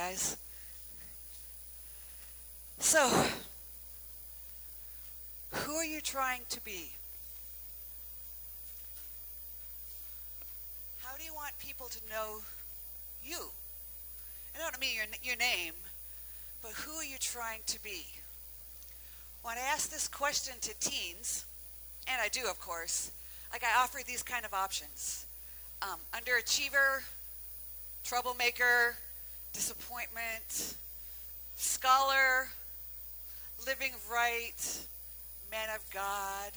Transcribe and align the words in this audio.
guys. 0.00 0.38
So, 2.78 3.06
who 5.50 5.74
are 5.74 5.84
you 5.84 6.00
trying 6.00 6.40
to 6.48 6.60
be? 6.62 6.92
How 11.02 11.18
do 11.18 11.24
you 11.24 11.34
want 11.34 11.52
people 11.58 11.88
to 11.88 11.98
know 12.08 12.40
you? 13.22 13.50
I 14.56 14.58
don't 14.58 14.80
mean 14.80 14.96
your, 14.96 15.04
your 15.22 15.36
name, 15.36 15.74
but 16.62 16.70
who 16.70 16.92
are 16.92 17.04
you 17.04 17.18
trying 17.20 17.60
to 17.66 17.82
be? 17.82 18.06
When 19.42 19.58
I 19.58 19.70
ask 19.70 19.90
this 19.90 20.08
question 20.08 20.54
to 20.62 20.72
teens, 20.80 21.44
and 22.08 22.22
I 22.22 22.28
do, 22.28 22.48
of 22.48 22.58
course, 22.58 23.10
like 23.52 23.64
I 23.64 23.82
offer 23.82 23.98
these 24.06 24.22
kind 24.22 24.46
of 24.46 24.54
options. 24.54 25.26
Um, 25.82 26.00
underachiever, 26.14 27.02
troublemaker, 28.02 28.96
disappointment, 29.52 30.74
scholar, 31.56 32.48
living 33.66 33.92
right, 34.10 34.86
man 35.50 35.68
of 35.74 35.82
God, 35.92 36.52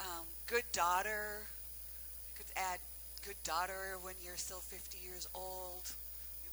um, 0.00 0.24
good 0.46 0.64
daughter. 0.72 1.42
You 2.28 2.38
could 2.38 2.52
add 2.56 2.78
good 3.26 3.36
daughter 3.44 3.98
when 4.02 4.14
you're 4.22 4.36
still 4.36 4.60
50 4.60 4.98
years 4.98 5.28
old. 5.34 5.90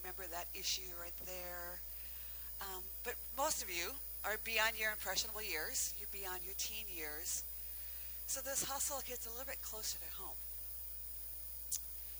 Remember 0.02 0.24
that 0.32 0.48
issue 0.54 0.90
right 1.00 1.16
there. 1.26 1.80
Um, 2.62 2.84
but 3.04 3.16
most 3.38 3.64
of 3.64 3.70
you 3.70 3.92
are 4.26 4.36
beyond 4.44 4.80
your 4.80 4.92
impressionable 4.92 5.42
years. 5.42 5.94
You're 6.00 6.12
beyond 6.12 6.42
your 6.44 6.56
teen 6.58 6.86
years. 6.94 7.44
So 8.28 8.42
this 8.42 8.64
hustle 8.64 9.02
gets 9.08 9.26
a 9.26 9.30
little 9.30 9.46
bit 9.46 9.62
closer 9.62 9.98
to 9.98 10.22
home. 10.22 10.38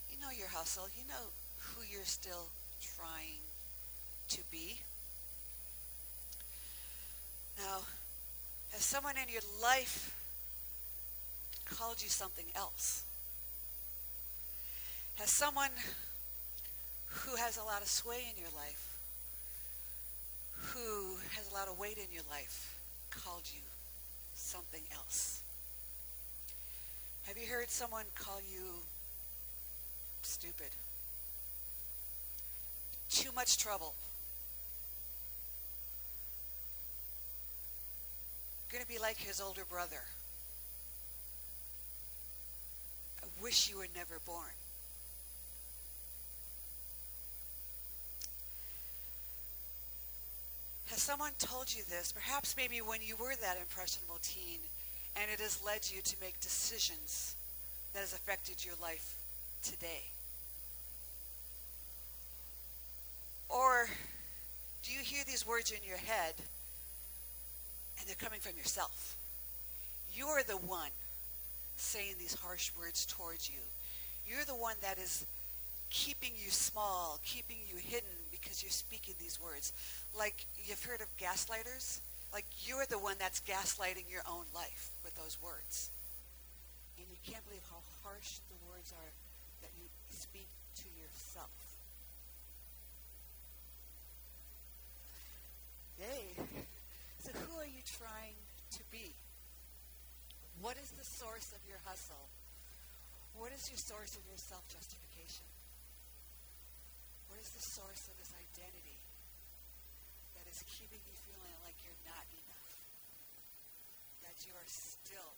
You 0.10 0.18
know 0.22 0.32
your 0.32 0.48
hustle. 0.48 0.88
You 0.96 1.04
know 1.08 1.30
who 1.60 1.84
you're 1.86 2.08
still 2.08 2.48
trying 2.82 3.49
to 4.30 4.42
be. 4.52 4.80
Now, 7.58 7.80
has 8.72 8.82
someone 8.82 9.16
in 9.22 9.32
your 9.32 9.42
life 9.62 10.16
called 11.66 12.02
you 12.02 12.10
something 12.10 12.46
else? 12.56 13.04
Has 15.16 15.30
someone 15.30 15.72
who 17.08 17.36
has 17.36 17.58
a 17.58 17.64
lot 17.64 17.82
of 17.82 17.88
sway 17.88 18.24
in 18.32 18.40
your 18.40 18.52
life, 18.56 18.98
who 20.56 21.18
has 21.36 21.50
a 21.52 21.54
lot 21.54 21.68
of 21.68 21.78
weight 21.78 21.98
in 21.98 22.14
your 22.14 22.24
life, 22.30 22.78
called 23.12 23.44
you 23.46 23.62
something 24.36 24.84
else? 24.94 25.42
Have 27.28 27.38
you 27.38 27.48
heard 27.48 27.70
someone 27.70 28.06
call 28.16 28.40
you 28.40 28.82
stupid? 30.22 30.70
Too 33.10 33.32
much 33.34 33.58
trouble. 33.58 33.94
Going 38.72 38.84
to 38.84 38.88
be 38.88 39.00
like 39.00 39.18
his 39.18 39.42
older 39.42 39.66
brother. 39.66 40.02
I 43.24 43.26
wish 43.42 43.68
you 43.68 43.78
were 43.78 43.88
never 43.96 44.20
born. 44.28 44.54
Has 50.92 51.02
someone 51.02 51.32
told 51.40 51.74
you 51.74 51.82
this? 51.90 52.12
Perhaps 52.12 52.56
maybe 52.58 52.78
when 52.82 53.00
you 53.02 53.16
were 53.16 53.36
that 53.42 53.58
impressionable 53.60 54.20
teen 54.22 54.60
and 55.16 55.32
it 55.32 55.40
has 55.40 55.64
led 55.66 55.90
you 55.90 56.02
to 56.02 56.16
make 56.22 56.40
decisions 56.40 57.36
that 57.94 58.00
has 58.00 58.14
affected 58.14 58.64
your 58.64 58.76
life 58.82 59.16
today. 59.64 60.04
Or 63.50 63.90
do 64.84 64.92
you 64.92 65.00
hear 65.00 65.24
these 65.26 65.46
words 65.46 65.72
in 65.72 65.88
your 65.88 65.98
head 65.98 66.36
and 68.00 68.08
they're 68.08 68.16
coming 68.16 68.40
from 68.40 68.58
yourself? 68.58 69.16
You're 70.14 70.44
the 70.44 70.58
one 70.58 70.92
saying 71.78 72.16
these 72.20 72.36
harsh 72.36 72.72
words 72.80 73.06
towards 73.06 73.50
you. 73.50 73.62
You're 74.28 74.46
the 74.46 74.56
one 74.56 74.76
that 74.82 74.98
is 74.98 75.26
keeping 75.90 76.32
you 76.36 76.50
small, 76.52 77.20
keeping 77.26 77.58
you 77.68 77.78
hidden 77.78 78.10
because 78.32 78.62
you're 78.62 78.72
speaking 78.72 79.16
these 79.20 79.40
words. 79.42 79.74
Like 80.18 80.46
you've 80.66 80.84
heard 80.84 81.02
of 81.02 81.08
gaslighters? 81.18 82.00
Like 82.32 82.46
you're 82.66 82.86
the 82.86 83.00
one 83.00 83.16
that's 83.20 83.42
gaslighting 83.42 84.10
your 84.10 84.22
own 84.30 84.46
life 84.54 84.90
with 85.04 85.16
those 85.16 85.38
words. 85.42 85.90
And 86.98 87.08
you 87.10 87.18
can't 87.26 87.46
believe 87.48 87.64
how 87.70 87.82
harsh 88.04 88.38
the 88.50 88.60
words 88.70 88.94
are 88.94 89.12
that 89.62 89.72
you 89.80 89.88
speak 90.12 90.48
to 90.78 90.88
yourself. 91.00 91.50
Hey, 95.98 96.36
so 97.20 97.36
who 97.36 97.60
are 97.60 97.68
you 97.68 97.84
trying 98.00 98.38
to 98.80 98.82
be? 98.92 99.12
What 100.60 100.76
is 100.80 100.92
the 100.96 101.08
source 101.20 101.52
of 101.56 101.62
your 101.68 101.80
hustle? 101.88 102.28
What 103.40 103.56
is 103.56 103.64
your 103.72 103.80
source 103.80 104.16
of 104.20 104.24
your 104.28 104.36
self-justification? 104.36 105.48
What 107.32 107.40
is 107.40 107.48
the 107.56 107.64
source 107.80 108.04
of 108.12 108.16
this 108.20 108.32
identity 108.36 109.00
that 110.36 110.44
is 110.52 110.60
keeping 110.76 111.00
you 111.00 111.16
feeling 111.24 111.56
like 111.64 111.80
you're 111.88 112.04
not 112.04 112.28
enough? 112.28 112.72
That 114.28 114.36
you 114.44 114.52
are 114.60 114.68
still, 114.68 115.32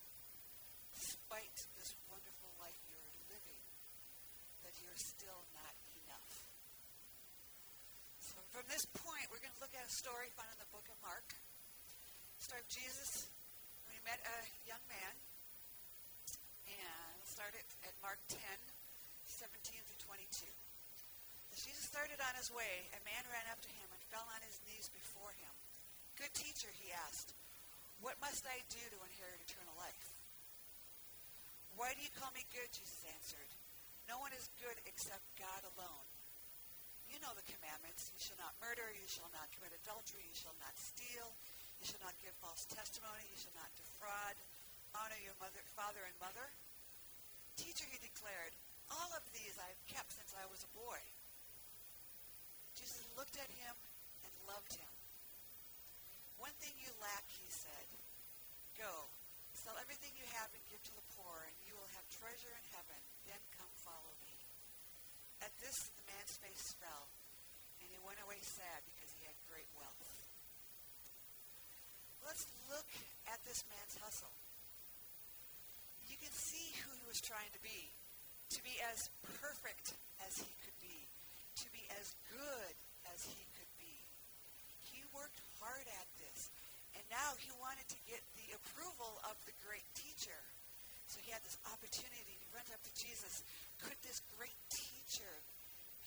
despite 0.97 1.57
this 1.77 1.93
wonderful 2.09 2.49
life 2.57 2.81
you're 2.89 3.09
living, 3.29 3.61
that 4.65 4.73
you're 4.81 4.97
still 4.97 5.41
not 5.53 5.75
enough. 6.01 6.33
So 8.25 8.41
from 8.49 8.65
this 8.65 8.81
point, 8.97 9.29
we're 9.29 9.43
going 9.43 9.53
to 9.53 9.61
look 9.61 9.75
at 9.77 9.85
a 9.85 9.93
story 10.01 10.33
found 10.33 10.49
in 10.49 10.57
the 10.57 10.71
book 10.73 10.89
of 10.89 10.97
Mark. 11.05 11.29
Story 12.51 12.67
of 12.67 12.75
Jesus 12.83 13.31
when 13.87 13.95
he 13.95 14.03
met 14.03 14.19
a 14.27 14.39
young 14.67 14.83
man. 14.91 15.13
And 16.67 17.15
we'll 17.15 17.31
start 17.31 17.55
it 17.55 17.63
at 17.87 17.95
Mark 18.03 18.19
10, 18.27 18.43
17 19.39 19.55
through 19.87 20.19
22. 20.19 20.51
As 21.55 21.63
Jesus 21.63 21.87
started 21.87 22.19
on 22.19 22.35
his 22.35 22.51
way, 22.51 22.91
a 22.91 22.99
man 23.07 23.23
ran 23.31 23.47
up 23.55 23.63
to 23.63 23.71
him 23.71 23.87
and 23.95 24.03
fell 24.11 24.27
on 24.35 24.43
his 24.43 24.59
knees 24.67 24.91
before 24.91 25.31
him. 25.39 25.53
Good 26.19 26.35
teacher, 26.35 26.67
he 26.75 26.91
asked, 27.07 27.31
what 28.03 28.19
must 28.19 28.43
I 28.43 28.59
do 28.67 28.83
to 28.83 28.99
inherit 28.99 29.39
eternal 29.47 29.79
life? 29.79 30.11
Why 31.79 31.95
do 31.95 32.03
you 32.03 32.11
call 32.19 32.35
me 32.35 32.43
good? 32.51 32.67
Jesus 32.75 33.07
answered. 33.15 33.47
No 34.11 34.19
one 34.19 34.35
is 34.35 34.51
good 34.59 34.75
except 34.83 35.23
God 35.39 35.63
alone. 35.79 36.07
You 37.07 37.15
know 37.23 37.31
the 37.31 37.47
commandments. 37.47 38.11
You 38.11 38.19
shall 38.19 38.43
not 38.43 38.59
murder. 38.59 38.91
You 38.91 39.07
shall 39.07 39.31
not 39.31 39.47
commit 39.55 39.71
adultery. 39.87 40.27
You 40.27 40.35
shall 40.35 40.59
not 40.59 40.75
steal. 40.75 41.31
You 41.81 41.89
shall 41.89 42.05
not 42.05 42.13
give 42.21 42.33
false 42.45 42.69
testimony. 42.69 43.25
You 43.33 43.39
shall 43.41 43.57
not 43.57 43.73
defraud. 43.73 44.37
Honor 44.93 45.17
your 45.25 45.33
mother, 45.41 45.65
father 45.73 46.05
and 46.05 46.13
mother. 46.21 46.45
Teacher, 47.57 47.89
he 47.89 47.97
declared, 47.97 48.53
all 48.93 49.11
of 49.17 49.23
these 49.33 49.57
I 49.57 49.65
have 49.65 49.83
kept 49.89 50.13
since 50.13 50.31
I 50.37 50.45
was 50.51 50.61
a 50.61 50.77
boy. 50.77 51.01
Jesus 52.77 53.01
looked 53.17 53.39
at 53.41 53.49
him 53.49 53.75
and 54.27 54.33
loved 54.45 54.77
him. 54.77 54.93
One 56.37 56.53
thing 56.61 56.73
you 56.81 56.91
lack, 57.01 57.25
he 57.33 57.47
said. 57.49 57.87
Go, 58.77 59.09
sell 59.53 59.77
everything 59.77 60.11
you 60.17 60.27
have 60.37 60.49
and 60.53 60.63
give 60.73 60.81
to 60.85 60.95
the 60.97 61.09
poor, 61.17 61.37
and 61.45 61.55
you 61.69 61.73
will 61.77 61.91
have 61.97 62.05
treasure 62.17 62.49
in 62.49 62.65
heaven. 62.73 62.99
Then 63.29 63.41
come 63.57 63.69
follow 63.85 64.13
me. 64.25 64.33
At 65.45 65.53
this, 65.61 65.89
the 65.97 66.05
man's 66.09 66.35
face 66.41 66.73
fell, 66.81 67.05
and 67.81 67.87
he 67.89 68.01
went 68.01 68.21
away 68.25 68.41
sad 68.41 68.81
because 68.89 69.13
he 69.17 69.25
had 69.25 69.37
great 69.49 69.69
wealth. 69.77 70.09
Let's 72.25 72.45
look 72.71 72.89
at 73.27 73.39
this 73.43 73.61
man's 73.67 73.95
hustle. 73.99 74.31
You 76.07 76.15
can 76.17 76.31
see 76.31 76.71
who 76.83 76.91
he 76.95 77.05
was 77.07 77.19
trying 77.19 77.51
to 77.51 77.61
be, 77.61 77.91
to 78.55 78.59
be 78.63 78.75
as 78.91 79.11
perfect 79.43 79.95
as 80.27 80.39
he 80.39 80.51
could 80.63 80.75
be, 80.79 80.97
to 81.63 81.67
be 81.75 81.83
as 81.99 82.15
good 82.31 82.73
as 83.11 83.19
he 83.27 83.43
could 83.59 83.71
be. 83.79 83.95
He 84.91 85.03
worked 85.11 85.39
hard 85.59 85.87
at 85.99 86.07
this. 86.23 86.51
And 86.95 87.03
now 87.07 87.35
he 87.39 87.51
wanted 87.63 87.87
to 87.87 87.99
get 88.07 88.19
the 88.35 88.55
approval 88.55 89.19
of 89.27 89.35
the 89.47 89.55
great 89.63 89.87
teacher. 89.95 90.39
So 91.07 91.19
he 91.23 91.31
had 91.31 91.43
this 91.43 91.59
opportunity. 91.67 92.35
He 92.39 92.47
runs 92.55 92.71
up 92.71 92.79
to 92.83 92.93
Jesus. 92.95 93.43
Could 93.83 93.99
this 94.03 94.19
great 94.39 94.59
teacher 94.71 95.31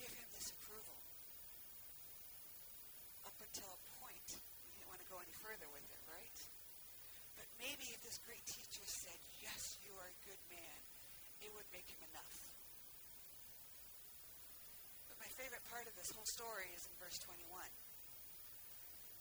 give 0.00 0.12
him 0.12 0.29
this 0.37 0.53
approval? 0.61 0.97
Up 3.29 3.37
until 3.41 3.69
a 3.69 3.81
point, 4.00 4.29
he 4.37 4.73
didn't 4.77 4.88
want 4.93 5.00
to 5.00 5.09
go 5.12 5.21
any 5.21 5.33
further 5.41 5.69
with 5.73 5.85
it, 5.88 6.03
right? 6.09 6.37
But 7.37 7.49
maybe 7.75 7.91
if 7.91 8.06
this 8.06 8.23
great 8.23 8.47
teacher 8.47 8.87
said, 8.87 9.19
yes, 9.43 9.75
you 9.82 9.91
are 9.99 10.06
a 10.06 10.19
good 10.31 10.38
man, 10.47 10.79
it 11.43 11.50
would 11.59 11.67
make 11.75 11.91
him 11.91 11.99
enough. 12.15 12.38
But 15.11 15.19
my 15.19 15.26
favorite 15.35 15.67
part 15.75 15.82
of 15.91 15.94
this 15.99 16.15
whole 16.15 16.23
story 16.23 16.71
is 16.79 16.87
in 16.87 16.94
verse 17.03 17.19
21. 17.26 17.50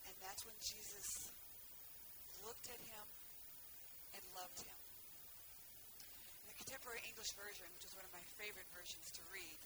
And 0.05 0.13
that's 0.21 0.45
when 0.45 0.53
Jesus 0.61 1.33
looked 2.45 2.69
at 2.69 2.77
him 2.77 3.05
and 4.13 4.21
loved 4.37 4.61
him. 4.61 4.79
In 6.45 6.53
the 6.53 6.57
contemporary 6.61 7.01
English 7.09 7.33
version, 7.33 7.65
which 7.73 7.89
is 7.89 7.97
one 7.97 8.05
of 8.05 8.13
my 8.13 8.21
favorite 8.37 8.69
versions 8.69 9.09
to 9.17 9.25
read, 9.33 9.57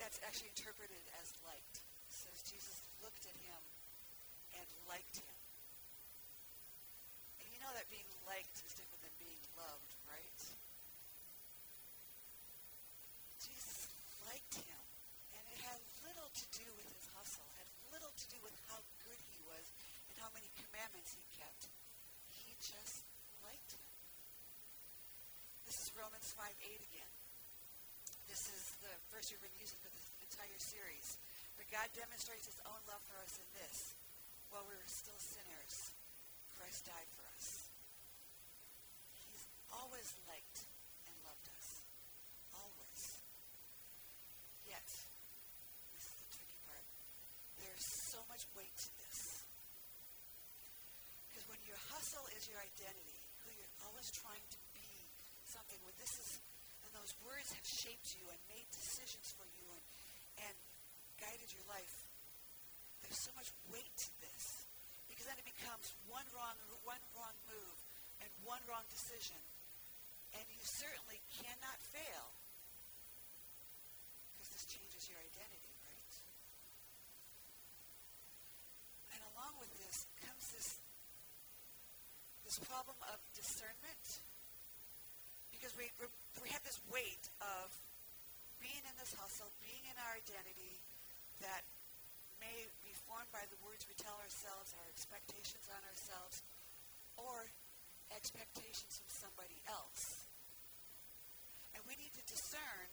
that's 0.00 0.24
actually 0.24 0.56
interpreted 0.56 1.04
as 1.20 1.28
liked. 1.44 1.84
It 1.84 2.16
says 2.16 2.48
Jesus 2.48 2.80
looked 3.04 3.28
at 3.28 3.36
him. 3.44 3.60
And 4.56 4.64
you 4.72 4.80
know 7.64 7.72
that 7.80 7.88
being 7.88 8.12
liked 8.28 8.60
is 8.60 8.76
different 8.76 9.00
than 9.00 9.16
being 9.16 9.40
loved, 9.56 9.88
right? 10.04 10.40
Jesus 13.40 13.88
liked 14.28 14.60
him. 14.60 14.84
And 15.32 15.44
it 15.48 15.60
had 15.64 15.80
little 16.04 16.28
to 16.28 16.46
do 16.60 16.68
with 16.76 16.84
his 16.92 17.08
hustle, 17.16 17.48
had 17.56 17.64
little 17.88 18.12
to 18.12 18.26
do 18.28 18.36
with 18.44 18.52
how 18.68 18.76
good 19.08 19.16
he 19.32 19.40
was 19.48 19.64
and 20.12 20.14
how 20.20 20.28
many 20.36 20.52
commandments 20.60 21.16
he 21.16 21.24
kept. 21.40 21.72
He 22.44 22.52
just 22.60 23.00
liked 23.40 23.72
him. 23.72 23.88
This 25.64 25.80
is 25.80 25.88
Romans 25.96 26.28
5 26.36 26.44
8 26.44 26.68
again. 26.68 27.12
This 28.28 28.44
is 28.52 28.76
the 28.84 28.92
verse 29.08 29.32
we've 29.32 29.40
been 29.40 29.56
using 29.56 29.80
for 29.80 29.88
the 29.88 30.04
entire 30.20 30.60
series. 30.60 31.16
But 31.56 31.64
God 31.72 31.88
demonstrates 31.96 32.44
his 32.44 32.60
own 32.68 32.80
love 32.92 33.00
for 33.08 33.16
us 33.24 33.40
in 33.40 33.48
this. 33.56 33.96
While 34.52 34.68
we 34.68 34.76
were 34.76 34.90
still 34.92 35.16
sinners, 35.16 35.93
Christ 36.64 36.88
died 36.88 37.10
for 37.12 37.28
us. 37.36 37.68
He's 39.28 39.44
always 39.68 40.08
liked 40.24 40.64
and 41.04 41.12
loved 41.20 41.44
us. 41.60 41.68
Always. 42.56 43.00
Yet, 44.64 44.88
this 45.92 46.04
is 46.08 46.16
the 46.24 46.28
tricky 46.32 46.56
part, 46.64 46.88
there's 47.60 47.84
so 48.08 48.24
much 48.32 48.48
weight 48.56 48.72
to 48.80 48.88
this. 48.96 49.44
Because 51.28 51.44
when 51.52 51.60
your 51.68 51.76
hustle 51.92 52.24
is 52.32 52.48
your 52.48 52.56
identity, 52.56 53.20
who 53.44 53.52
you're 53.52 53.76
always 53.84 54.08
trying 54.16 54.48
to 54.48 54.60
be 54.72 54.88
something, 55.44 55.76
when 55.84 55.92
this 56.00 56.16
is, 56.16 56.40
and 56.88 56.96
those 56.96 57.12
words 57.28 57.52
have 57.52 57.68
shaped 57.68 58.08
you 58.16 58.24
and 58.32 58.40
made 58.48 58.64
decisions 58.72 59.36
for 59.36 59.44
you 59.60 59.68
and, 59.68 59.84
and 60.48 60.56
guided 61.20 61.52
your 61.52 61.68
life, 61.68 61.92
there's 63.04 63.20
so 63.20 63.36
much 63.36 63.52
weight 63.68 63.92
to 64.00 64.08
this. 64.24 64.53
Because 65.24 65.40
then 65.40 65.48
it 65.48 65.56
becomes 65.56 65.88
one 66.12 66.28
wrong, 66.36 66.52
one 66.84 67.00
wrong 67.16 67.32
move 67.48 67.76
and 68.20 68.28
one 68.44 68.60
wrong 68.68 68.84
decision. 68.92 69.40
And 70.36 70.44
you 70.52 70.60
certainly 70.60 71.16
cannot 71.40 71.80
fail. 71.80 72.28
Because 74.36 74.52
this 74.52 74.68
changes 74.68 75.08
your 75.08 75.16
identity, 75.16 75.72
right? 75.80 76.12
And 79.16 79.20
along 79.32 79.56
with 79.64 79.72
this 79.80 80.04
comes 80.28 80.44
this 80.52 80.76
this 82.44 82.60
problem 82.68 83.00
of 83.08 83.16
discernment. 83.32 84.04
Because 85.56 85.72
we, 85.80 85.88
we 86.44 86.52
have 86.52 86.60
this 86.68 86.76
weight 86.92 87.24
of 87.40 87.72
being 88.60 88.84
in 88.84 88.92
this 89.00 89.16
hustle, 89.16 89.48
being 89.64 89.88
in 89.88 89.96
our 90.04 90.20
identity 90.20 90.76
that 91.40 91.64
by 93.34 93.42
the 93.50 93.58
words 93.66 93.82
we 93.90 93.98
tell 93.98 94.14
ourselves, 94.22 94.70
our 94.78 94.86
expectations 94.94 95.66
on 95.66 95.82
ourselves, 95.90 96.38
or 97.18 97.50
expectations 98.14 99.02
from 99.02 99.10
somebody 99.10 99.58
else. 99.66 100.22
And 101.74 101.82
we 101.90 101.98
need 101.98 102.14
to 102.14 102.24
discern 102.30 102.86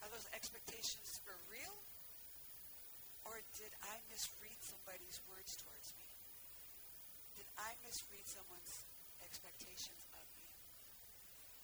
are 0.00 0.08
those 0.12 0.28
expectations 0.36 1.20
for 1.24 1.32
real? 1.48 1.76
Or 3.24 3.40
did 3.56 3.72
I 3.84 3.96
misread 4.12 4.60
somebody's 4.60 5.16
words 5.32 5.56
towards 5.56 5.96
me? 5.96 6.08
Did 7.40 7.48
I 7.56 7.72
misread 7.88 8.24
someone's 8.28 8.84
expectations 9.24 10.00
of 10.12 10.24
me? 10.28 10.52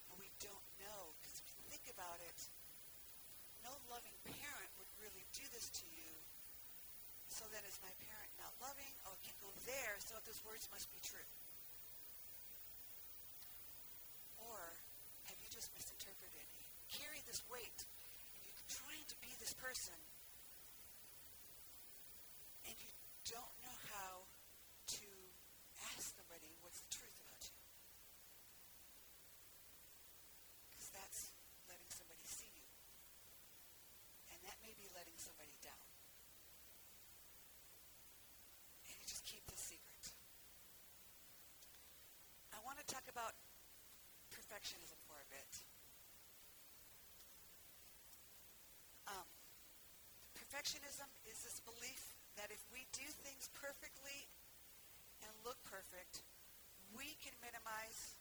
And 0.08 0.16
we 0.24 0.28
don't 0.40 0.68
know, 0.80 1.12
because 1.20 1.36
if 1.36 1.52
you 1.52 1.60
think 1.68 1.84
about 1.92 2.16
it, 2.24 2.38
no 3.60 3.76
loving 3.92 4.16
parent 4.24 4.72
would 4.80 4.92
really 5.04 5.24
do 5.36 5.44
this 5.52 5.68
to 5.80 5.84
you. 5.92 6.19
So 7.40 7.48
then 7.48 7.64
is 7.64 7.80
my 7.80 7.88
parent 8.04 8.28
not 8.36 8.52
loving? 8.60 8.92
Oh, 9.08 9.16
it 9.16 9.24
can't 9.24 9.40
go 9.40 9.48
there, 9.64 9.96
so 10.04 10.12
those 10.28 10.44
words 10.44 10.68
must 10.68 10.84
be 10.92 11.00
true. 11.00 11.24
Or 14.44 14.60
have 15.24 15.40
you 15.40 15.48
just 15.48 15.72
misinterpreted? 15.72 16.44
You 16.44 17.00
carry 17.00 17.24
this 17.24 17.40
weight, 17.48 17.80
and 17.80 18.40
you're 18.44 18.68
trying 18.68 19.08
to 19.08 19.16
be 19.24 19.32
this 19.40 19.56
person, 19.56 19.96
and 22.68 22.76
you 22.76 22.92
don't 23.32 23.56
know 23.64 23.76
how 23.88 24.28
to 25.00 25.08
ask 25.96 26.12
somebody 26.12 26.52
what's 26.60 26.84
the 26.84 26.92
truth 26.92 27.16
about 27.24 27.40
you. 27.40 27.56
Because 30.76 30.92
that's 30.92 31.32
letting 31.72 31.88
somebody 31.88 32.20
see 32.28 32.52
you. 32.52 32.68
And 34.28 34.38
that 34.44 34.60
may 34.60 34.76
be 34.76 34.84
letting 34.92 35.16
somebody 35.16 35.56
down. 35.64 35.88
And 38.90 38.98
you 38.98 39.06
just 39.06 39.22
keep 39.22 39.46
this 39.46 39.62
secret. 39.62 40.04
I 42.50 42.58
want 42.66 42.82
to 42.82 42.86
talk 42.90 43.06
about 43.20 43.36
perfectionism 44.32 44.96
for 45.04 45.20
a 45.20 45.28
bit. 45.28 45.52
Um, 49.12 49.28
perfectionism 50.32 51.04
is 51.28 51.36
this 51.44 51.60
belief 51.68 52.16
that 52.40 52.48
if 52.48 52.64
we 52.72 52.88
do 52.96 53.04
things 53.20 53.52
perfectly 53.52 54.24
and 55.20 55.28
look 55.44 55.60
perfect, 55.68 56.24
we 56.96 57.12
can 57.20 57.36
minimize 57.44 58.16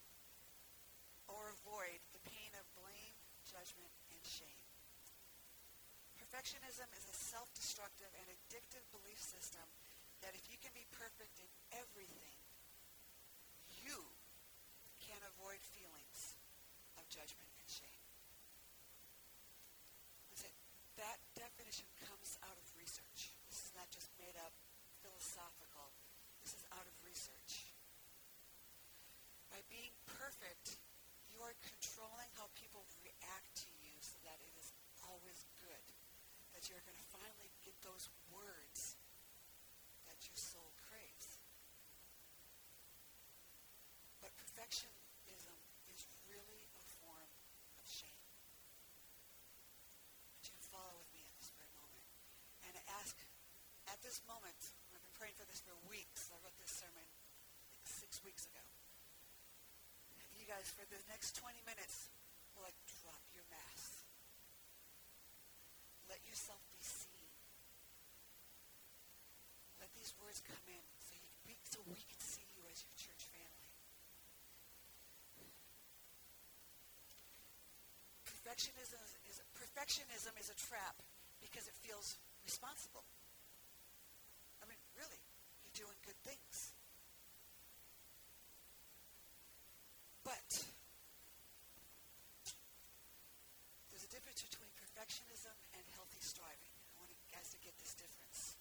or 1.32 1.48
avoid 1.48 1.96
the 2.12 2.20
pain 2.28 2.52
of 2.60 2.68
blame, 2.76 3.16
judgment, 3.48 3.94
and 4.12 4.20
shame. 4.20 4.60
Perfectionism 6.20 6.92
is 6.92 7.08
a 7.08 7.16
self-destructive 7.16 8.12
and 8.20 8.26
addictive 8.36 8.84
belief 8.92 9.16
system 9.16 9.64
that 10.20 10.36
if 10.36 10.44
you 10.52 10.60
can 10.60 10.76
be 10.76 10.84
perfect 10.92 11.40
in 11.40 11.48
everything, 11.72 12.36
you 13.80 13.96
can 15.10 15.26
avoid 15.34 15.58
feelings 15.74 16.38
of 16.94 17.02
judgment 17.10 17.50
and 17.58 17.66
shame. 17.66 18.04
Listen, 20.30 20.54
that 21.02 21.18
definition 21.34 21.90
comes 22.06 22.38
out 22.46 22.54
of 22.54 22.62
research. 22.78 23.34
This 23.50 23.58
is 23.66 23.72
not 23.74 23.90
just 23.90 24.06
made 24.22 24.38
up 24.38 24.54
philosophical. 25.02 25.90
This 26.46 26.54
is 26.54 26.64
out 26.70 26.86
of 26.86 26.94
research. 27.02 27.74
By 29.50 29.58
being 29.66 29.90
perfect, 30.06 30.78
you 31.26 31.42
are 31.42 31.58
controlling 31.58 32.30
how 32.38 32.46
people 32.54 32.86
react 33.02 33.50
to 33.66 33.70
you 33.82 33.98
so 33.98 34.14
that 34.22 34.38
it 34.38 34.54
is 34.54 34.70
always 35.10 35.42
good. 35.58 35.86
That 36.54 36.59
you're 36.70 36.86
going 36.86 36.94
to 36.94 37.10
finally 37.10 37.50
get 37.66 37.74
those 37.82 38.06
words 38.30 38.94
that 40.06 40.22
your 40.22 40.38
soul 40.38 40.70
craves. 40.86 41.42
But 44.22 44.30
perfectionism 44.38 45.58
is 45.90 46.06
really 46.30 46.70
a 46.78 46.82
form 47.02 47.30
of 47.74 47.84
shame. 47.90 48.22
But 50.38 50.46
you 50.46 50.54
follow 50.70 50.94
with 50.94 51.10
me 51.10 51.26
in 51.26 51.32
this 51.34 51.50
a 51.58 51.66
moment. 51.74 52.06
And 52.70 52.78
ask, 53.02 53.18
at 53.90 53.98
this 54.06 54.22
moment, 54.30 54.54
I've 54.94 55.02
been 55.02 55.18
praying 55.18 55.34
for 55.34 55.46
this 55.50 55.58
for 55.66 55.74
weeks. 55.90 56.30
I 56.30 56.38
wrote 56.46 56.54
this 56.62 56.70
sermon 56.70 57.02
like 57.02 57.82
six 57.82 58.22
weeks 58.22 58.46
ago. 58.46 58.62
You 60.38 60.46
guys, 60.46 60.70
for 60.70 60.86
the 60.86 61.02
next 61.10 61.34
20 61.34 61.58
minutes, 61.66 62.06
will 62.54 62.62
like 62.62 62.78
drop 63.02 63.20
your 63.34 63.44
mask. 63.50 63.99
Yourself 66.30 66.62
be 66.70 66.78
seen. 66.78 67.26
Let 69.82 69.90
these 69.98 70.14
words 70.22 70.38
come 70.46 70.62
in 70.70 70.84
so, 71.02 71.18
you, 71.50 71.58
so 71.66 71.82
we 71.90 71.98
can 72.06 72.20
see 72.22 72.46
you 72.54 72.62
as 72.70 72.86
your 72.86 72.94
church 72.94 73.26
family. 73.34 73.70
Perfectionism 78.30 79.02
is, 79.26 79.42
perfectionism 79.58 80.38
is 80.38 80.54
a 80.54 80.56
trap 80.70 81.02
because 81.42 81.66
it 81.66 81.74
feels 81.82 82.14
responsible. 82.46 83.02
I 84.62 84.70
mean, 84.70 84.78
really, 84.94 85.18
you're 85.66 85.82
doing 85.82 85.98
good 86.06 86.18
things. 86.22 86.70
But 90.22 90.62
there's 93.90 94.06
a 94.06 94.12
difference 94.14 94.46
between 94.46 94.70
perfectionism 94.78 95.56
and 95.74 95.82
healthy 95.96 96.20
striving. 96.20 96.70
I 96.94 97.02
want 97.02 97.10
you 97.10 97.26
guys 97.32 97.50
to 97.50 97.58
get 97.64 97.74
this 97.80 97.96
difference. 97.96 98.60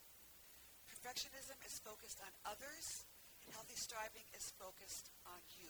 Perfectionism 0.88 1.60
is 1.68 1.78
focused 1.84 2.24
on 2.24 2.32
others, 2.48 3.06
and 3.46 3.54
healthy 3.54 3.76
striving 3.90 4.30
is 4.38 4.54
focused 4.62 5.10
on 5.26 5.42
you. 5.58 5.66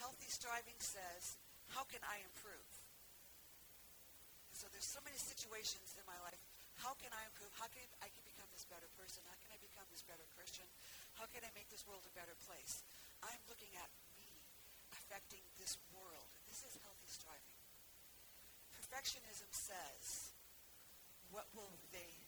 Healthy 0.00 0.32
striving 0.32 0.80
says, 0.80 1.36
how 1.68 1.84
can 1.84 2.00
I 2.00 2.16
improve? 2.24 2.72
So 4.56 4.72
there's 4.72 4.88
so 4.88 5.04
many 5.04 5.20
situations 5.20 5.92
in 6.00 6.04
my 6.08 6.16
life. 6.24 6.40
How 6.80 6.96
can 6.96 7.12
I 7.12 7.20
improve? 7.28 7.52
How 7.60 7.68
can 7.68 7.84
I 8.00 8.08
can 8.08 8.24
become 8.24 8.48
this 8.56 8.64
better 8.72 8.88
person? 8.96 9.20
How 9.28 9.36
can 9.44 9.52
I 9.52 9.60
become 9.60 9.84
this 9.92 10.00
better 10.00 10.24
Christian? 10.32 10.64
How 11.20 11.28
can 11.28 11.44
I 11.44 11.52
make 11.52 11.68
this 11.68 11.84
world 11.84 12.08
a 12.08 12.14
better 12.16 12.32
place? 12.48 12.80
I'm 13.20 13.42
looking 13.52 13.76
at 13.76 13.92
me 14.16 14.32
affecting 14.96 15.44
this 15.60 15.76
world. 15.92 16.32
This 16.48 16.64
is 16.64 16.72
healthy 16.80 17.10
striving. 17.12 17.60
Perfectionism 18.72 19.52
says, 19.52 20.32
what 21.36 21.44
will 21.52 21.76
they 21.92 22.27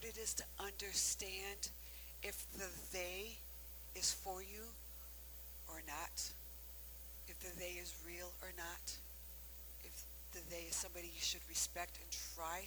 hard 0.00 0.16
it 0.16 0.20
is 0.20 0.34
to 0.34 0.44
understand 0.58 1.68
if 2.22 2.46
the 2.56 2.68
they 2.92 3.36
is 3.94 4.12
for 4.12 4.40
you 4.40 4.64
or 5.68 5.82
not, 5.86 6.30
if 7.28 7.38
the 7.40 7.52
they 7.58 7.76
is 7.80 7.94
real 8.06 8.32
or 8.42 8.48
not, 8.56 8.96
if 9.84 9.92
the 10.32 10.40
they 10.50 10.64
is 10.68 10.76
somebody 10.76 11.06
you 11.06 11.20
should 11.20 11.44
respect 11.48 11.98
and 12.00 12.08
try 12.36 12.64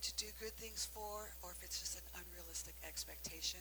to 0.00 0.14
do 0.16 0.26
good 0.40 0.52
things 0.52 0.88
for, 0.94 1.28
or 1.42 1.50
if 1.50 1.60
it's 1.62 1.80
just 1.80 1.96
an 1.96 2.06
unrealistic 2.14 2.74
expectation. 2.86 3.60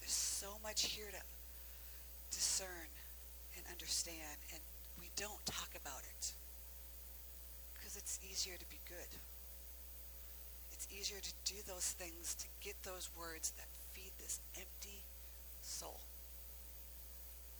There's 0.00 0.10
so 0.10 0.56
much 0.62 0.86
here 0.86 1.10
to 1.12 1.22
discern 2.30 2.88
and 3.56 3.62
understand, 3.70 4.38
and 4.52 4.60
we 4.98 5.10
don't 5.16 5.44
talk 5.44 5.70
about 5.76 6.02
it 6.02 6.32
because 7.74 7.96
it's 7.96 8.18
easier 8.24 8.56
to 8.56 8.66
be 8.70 8.80
good. 8.88 9.10
It's 10.88 11.00
easier 11.00 11.20
to 11.20 11.32
do 11.44 11.56
those 11.66 11.92
things, 11.92 12.34
to 12.34 12.46
get 12.62 12.74
those 12.82 13.08
words 13.18 13.50
that 13.56 13.66
feed 13.92 14.12
this 14.18 14.40
empty 14.56 15.02
soul 15.62 16.00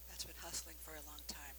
that's 0.09 0.25
been 0.25 0.37
hustling 0.42 0.76
for 0.85 0.92
a 0.92 1.06
long 1.06 1.21
time. 1.28 1.54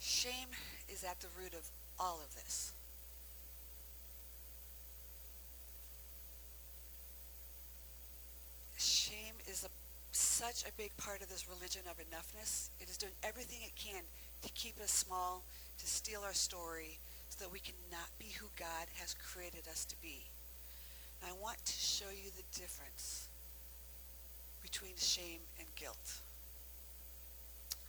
Shame 0.00 0.48
is 0.88 1.04
at 1.04 1.20
the 1.20 1.28
root 1.38 1.52
of 1.54 1.68
all 1.98 2.20
of 2.24 2.34
this. 2.34 2.72
Shame 8.76 9.34
is 9.46 9.64
a, 9.64 9.68
such 10.12 10.62
a 10.64 10.72
big 10.78 10.96
part 10.96 11.20
of 11.20 11.28
this 11.28 11.46
religion 11.48 11.82
of 11.90 11.96
enoughness. 11.98 12.68
It 12.80 12.88
is 12.88 12.96
doing 12.96 13.12
everything 13.22 13.58
it 13.62 13.76
can 13.76 14.02
to 14.42 14.48
keep 14.52 14.80
us 14.80 14.90
small, 14.90 15.42
to 15.78 15.86
steal 15.86 16.22
our 16.24 16.32
story, 16.32 16.98
that 17.40 17.52
we 17.52 17.58
cannot 17.58 18.08
be 18.18 18.26
who 18.38 18.46
God 18.58 18.86
has 18.96 19.14
created 19.14 19.66
us 19.70 19.84
to 19.86 19.96
be. 20.00 20.24
I 21.26 21.32
want 21.42 21.58
to 21.64 21.72
show 21.72 22.08
you 22.10 22.30
the 22.36 22.60
difference 22.60 23.28
between 24.62 24.92
shame 24.96 25.40
and 25.58 25.66
guilt. 25.74 26.20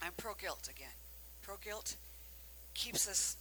I'm 0.01 0.13
pro 0.17 0.33
guilt 0.33 0.69
again. 0.69 0.95
Pro 1.43 1.55
guilt 1.63 1.95
keeps 2.73 3.07
us 3.07 3.37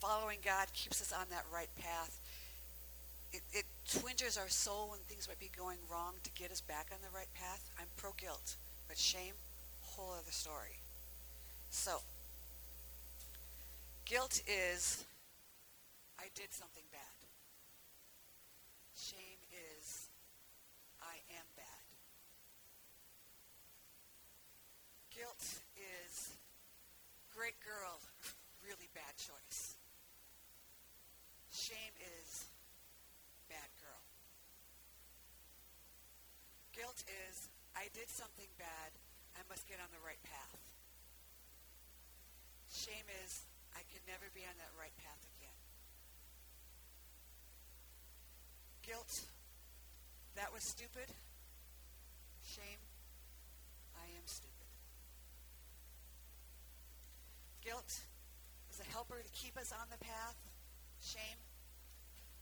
following 0.00 0.38
God, 0.44 0.66
keeps 0.74 1.00
us 1.00 1.12
on 1.12 1.26
that 1.30 1.44
right 1.54 1.70
path. 1.80 2.18
It, 3.32 3.42
it 3.52 3.64
twinges 3.88 4.36
our 4.36 4.48
soul 4.48 4.88
when 4.90 4.98
things 5.08 5.28
might 5.28 5.40
be 5.40 5.50
going 5.56 5.78
wrong 5.90 6.14
to 6.22 6.30
get 6.32 6.50
us 6.50 6.60
back 6.60 6.88
on 6.92 6.98
the 7.02 7.16
right 7.16 7.32
path. 7.34 7.70
I'm 7.78 7.86
pro 7.96 8.10
guilt. 8.18 8.56
But 8.88 8.98
shame, 8.98 9.34
whole 9.82 10.12
other 10.12 10.32
story. 10.32 10.80
So, 11.70 11.98
guilt 14.04 14.42
is 14.46 15.04
I 16.22 16.30
did 16.38 16.54
something 16.54 16.86
bad. 16.94 17.18
Shame 18.94 19.42
is 19.50 20.06
I 21.02 21.18
am 21.34 21.46
bad. 21.58 21.82
Guilt 25.10 25.42
is 25.74 26.38
great 27.34 27.58
girl, 27.58 27.98
really 28.62 28.86
bad 28.94 29.18
choice. 29.18 29.74
Shame 31.50 31.94
is 31.98 32.46
bad 33.50 33.66
girl. 33.82 34.02
Guilt 36.70 37.02
is 37.26 37.50
I 37.74 37.90
did 37.98 38.06
something 38.06 38.48
bad, 38.62 38.94
I 39.34 39.42
must 39.50 39.66
get 39.66 39.82
on 39.82 39.90
the 39.90 39.98
right 40.06 40.22
path. 40.22 40.62
Shame 42.70 43.10
is 43.26 43.42
I 43.74 43.82
can 43.90 44.06
never 44.06 44.30
be 44.30 44.46
on 44.46 44.54
that 44.62 44.70
right 44.78 44.94
path 45.02 45.18
again. 45.34 45.51
Guilt, 48.82 49.22
that 50.34 50.52
was 50.52 50.62
stupid. 50.64 51.06
Shame, 52.42 52.82
I 53.94 54.06
am 54.18 54.26
stupid. 54.26 54.66
Guilt 57.62 58.02
is 58.72 58.80
a 58.80 58.88
helper 58.90 59.22
to 59.22 59.30
keep 59.30 59.56
us 59.56 59.70
on 59.70 59.86
the 59.90 60.02
path. 60.02 60.34
Shame 60.98 61.38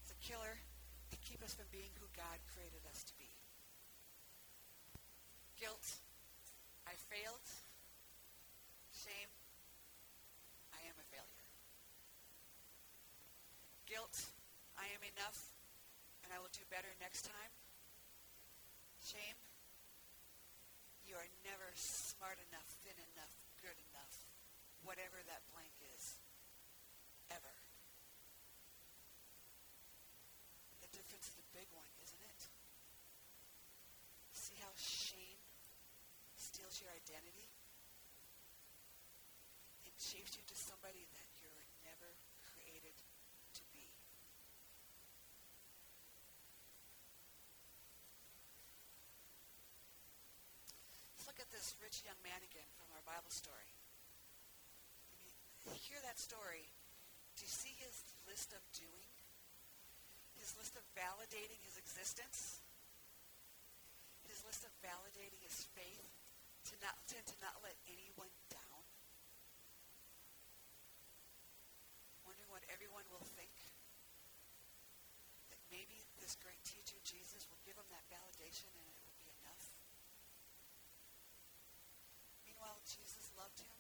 is 0.05 0.11
a 0.11 0.19
killer 0.25 0.57
to 1.11 1.17
keep 1.21 1.45
us 1.45 1.53
from 1.53 1.67
being 1.71 1.93
who 2.01 2.09
God 2.17 2.41
created 2.57 2.81
us 2.89 3.05
to 3.05 3.13
be. 3.21 3.29
Guilt, 5.61 6.01
I 6.89 6.97
failed. 7.13 7.45
Shame, 8.97 9.29
I 10.73 10.81
am 10.89 10.97
a 10.97 11.07
failure. 11.13 11.49
Guilt, 13.85 14.17
I 14.79 14.89
am 14.97 15.05
enough 15.05 15.53
and 16.31 16.39
I 16.39 16.43
will 16.47 16.55
do 16.55 16.63
better 16.71 16.87
next 17.03 17.27
time. 17.27 17.51
Shame, 19.03 19.35
you 21.03 21.19
are 21.19 21.27
never 21.43 21.67
smart 21.75 22.39
enough, 22.39 22.71
thin 22.87 22.95
enough, 22.95 23.35
good 23.59 23.75
enough, 23.91 24.15
whatever 24.87 25.19
that 25.27 25.43
blank 25.51 25.75
is, 25.91 26.23
ever. 27.35 27.55
The 30.87 30.91
difference 30.95 31.35
is 31.35 31.43
a 31.43 31.49
big 31.51 31.67
one, 31.75 31.91
isn't 31.99 32.23
it? 32.23 32.41
See 34.31 34.55
how 34.63 34.71
shame 34.79 35.43
steals 36.39 36.79
your 36.79 36.95
identity 36.95 37.51
and 39.83 39.91
shapes 39.99 40.39
you 40.39 40.47
to 40.47 40.55
somebody 40.55 41.11
that 41.11 41.27
you're 41.43 41.67
never 41.83 42.15
created 42.55 42.95
to 43.59 43.63
be. 43.75 43.91
This 51.51 51.75
rich 51.83 52.07
young 52.07 52.19
man 52.23 52.41
again 52.47 52.71
from 52.79 52.89
our 52.95 53.03
Bible 53.03 53.31
story. 53.31 53.75
When 55.67 55.75
you 55.75 55.83
hear 55.83 56.01
that 56.07 56.17
story, 56.17 56.71
do 57.37 57.45
you 57.45 57.53
see 57.53 57.75
his 57.83 58.15
list 58.25 58.55
of 58.55 58.63
doing? 58.73 59.11
His 60.39 60.57
list 60.57 60.79
of 60.79 60.85
validating 60.97 61.61
his 61.67 61.77
existence? 61.77 62.63
His 64.31 64.41
list 64.47 64.63
of 64.65 64.73
validating 64.81 65.43
his 65.43 65.67
faith 65.75 66.07
to 66.71 66.75
not 66.81 66.95
to, 67.11 67.19
to 67.19 67.37
not 67.43 67.59
let 67.67 67.75
anyone 67.91 68.31
down? 68.49 68.83
Wondering 72.23 72.51
what 72.55 72.63
everyone 72.71 73.05
will 73.11 73.27
think? 73.37 73.53
That 75.51 75.61
maybe 75.69 76.07
this 76.23 76.39
great 76.39 76.63
teacher, 76.63 76.97
Jesus, 77.03 77.51
will 77.51 77.61
give 77.67 77.75
him 77.75 77.89
that 77.91 78.07
validation 78.07 78.71
and 78.71 78.87
it 78.87 78.97
will 79.03 79.19
be 79.19 79.29
enough? 79.43 79.67
Meanwhile, 82.61 82.85
Jesus 82.85 83.33
loved 83.41 83.57
him 83.65 83.79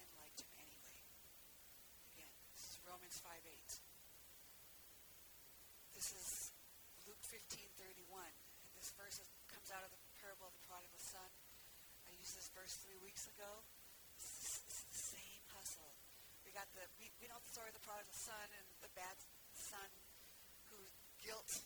and 0.00 0.08
liked 0.16 0.40
him 0.40 0.48
anyway. 0.56 0.98
Again, 2.16 2.32
this 2.48 2.64
is 2.72 2.80
Romans 2.88 3.20
5 3.20 3.28
8. 3.28 3.60
This 5.92 6.08
is 6.16 6.28
Luke 7.04 7.20
15 7.28 7.60
31. 7.76 8.24
And 8.24 8.72
this 8.72 8.87
verse 8.98 9.22
comes 9.48 9.70
out 9.70 9.86
of 9.86 9.90
the 9.94 10.02
parable 10.18 10.50
of 10.50 10.54
the 10.58 10.64
prodigal 10.66 10.98
son. 10.98 11.30
I 12.04 12.12
used 12.18 12.34
this 12.34 12.50
verse 12.50 12.74
three 12.82 12.98
weeks 13.00 13.30
ago. 13.30 13.62
Is, 14.18 14.60
it's 14.66 14.82
the 14.82 14.98
same 15.14 15.42
hustle. 15.54 15.94
We 16.42 16.50
got 16.50 16.66
the 16.74 16.82
we, 16.98 17.06
we 17.22 17.30
know 17.30 17.38
the 17.38 17.48
story 17.48 17.70
of 17.70 17.78
the 17.78 17.86
prodigal 17.86 18.12
son 18.12 18.46
and 18.58 18.66
the 18.82 18.90
bad 18.98 19.14
son 19.54 19.88
whose 20.74 20.94
guilt 21.22 21.62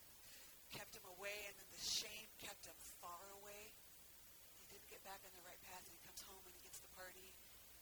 kept 0.76 0.92
him 0.92 1.06
away 1.16 1.48
and 1.48 1.54
then 1.56 1.70
the 1.72 1.80
shame 1.80 2.28
kept 2.42 2.68
him 2.68 2.76
far 3.00 3.24
away 3.40 3.72
he 4.66 4.74
didn't 4.74 4.90
get 4.90 5.00
back 5.06 5.22
on 5.22 5.32
the 5.32 5.44
right 5.46 5.60
path 5.70 5.84
and 5.86 5.94
he 5.94 6.02
comes 6.02 6.20
home 6.26 6.42
and 6.44 6.54
he 6.56 6.62
gets 6.66 6.82
the 6.82 6.90
party 6.98 7.30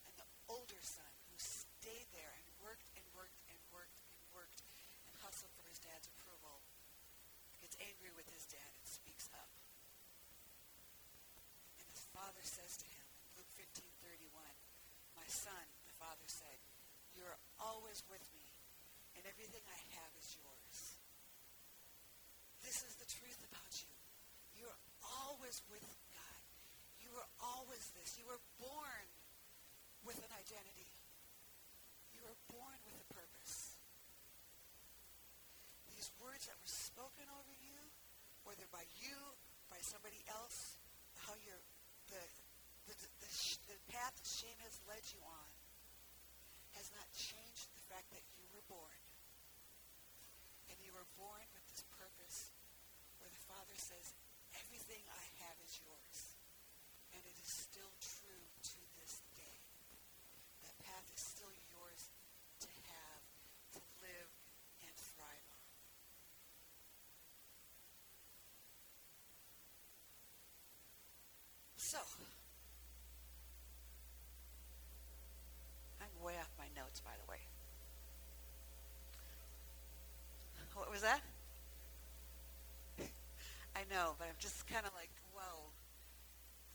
and 0.06 0.14
the 0.20 0.28
older 0.46 0.82
son 0.84 1.08
who 1.32 1.36
stayed 1.40 2.06
there 2.12 2.30
and 2.36 2.46
worked 2.60 2.84
and 2.94 3.06
worked 3.16 3.40
and 3.48 3.58
worked 3.72 3.96
and 4.12 4.20
worked 4.36 4.60
and 5.08 5.14
hustled 5.24 5.50
for 5.56 5.64
his 5.66 5.80
dad's 5.80 6.06
approval 6.12 6.60
gets 7.64 7.78
angry 7.80 8.12
with 8.12 8.28
his 8.28 8.44
dad 8.50 8.68
and 8.76 8.84
speaks 8.84 9.30
up 9.32 9.48
and 11.80 11.86
his 11.88 12.04
father 12.12 12.44
says 12.44 12.76
to 12.76 12.84
him 12.92 13.06
luke 13.40 13.48
15:31 13.56 14.28
my 15.16 15.28
son 15.30 15.64
the 15.88 15.96
father 15.96 16.28
said 16.28 16.58
you 17.16 17.24
are 17.24 17.38
always 17.72 18.04
with 18.12 18.24
me 18.36 18.48
and 19.16 19.24
everything 19.24 19.64
i 19.72 19.80
have 19.96 20.12
is 20.20 20.36
yours 20.36 20.76
this 22.60 22.84
is 22.84 22.94
the 23.00 23.08
truth 23.08 23.40
about 23.48 23.72
you 23.80 23.96
you're 24.60 24.80
always 25.02 25.64
with 25.72 25.84
god 26.12 26.32
you 27.12 27.20
were 27.20 27.32
always 27.44 27.84
this. 27.92 28.16
You 28.16 28.24
were 28.24 28.40
born 28.56 29.04
with 30.08 30.16
an 30.16 30.32
identity. 30.32 30.88
You 32.16 32.24
were 32.24 32.38
born 32.48 32.78
with 32.88 32.96
a 32.96 33.08
purpose. 33.12 33.76
These 35.92 36.08
words 36.16 36.48
that 36.48 36.56
were 36.56 36.72
spoken 36.72 37.28
over 37.36 37.52
you, 37.60 37.76
whether 38.48 38.64
by 38.72 38.88
you, 39.04 39.12
by 39.68 39.76
somebody 39.84 40.24
else, 40.32 40.80
how 41.28 41.36
you're 41.44 41.60
the 42.08 42.24
the, 42.88 42.96
the, 42.96 43.08
the, 43.28 43.30
the 43.76 43.78
path 43.92 44.16
that 44.16 44.26
shame 44.26 44.58
has 44.64 44.74
led 44.88 45.04
you 45.12 45.20
on 45.22 45.48
has 46.76 46.88
not 46.96 47.06
changed 47.12 47.68
the 47.76 47.84
fact 47.88 48.08
that 48.12 48.24
you 48.36 48.44
were 48.52 48.64
born. 48.68 49.00
And 50.72 50.76
you 50.80 50.92
were 50.96 51.08
born 51.20 51.44
with 51.52 51.64
this 51.68 51.84
purpose 51.96 52.52
where 53.20 53.30
the 53.30 53.44
Father 53.44 53.76
says, 53.76 54.16
everything 54.56 55.04
I 55.08 55.24
have 55.44 55.56
is 55.64 55.80
yours. 55.84 56.18
And 57.12 57.20
it 57.24 57.36
is 57.40 57.52
still 57.52 57.92
true 58.00 58.46
to 58.72 58.80
this 58.96 59.20
day. 59.36 59.58
That 60.64 60.76
path 60.80 61.06
is 61.12 61.20
still 61.20 61.52
yours 61.68 62.08
to 62.64 62.70
have, 62.88 63.22
to 63.76 63.80
live, 64.00 64.30
and 64.80 64.94
thrive 64.96 65.46
on. 65.52 65.60
So, 71.76 72.00
I'm 76.00 76.14
way 76.24 76.34
off 76.40 76.50
my 76.56 76.70
notes, 76.74 77.00
by 77.00 77.12
the 77.20 77.30
way. 77.30 77.44
What 80.74 80.90
was 80.90 81.02
that? 81.02 81.20
I 83.76 83.84
know, 83.90 84.14
but 84.18 84.28
I'm 84.28 84.31
just 84.42 84.66
kind 84.66 84.82
of 84.82 84.90
like, 84.98 85.14
whoa. 85.30 85.70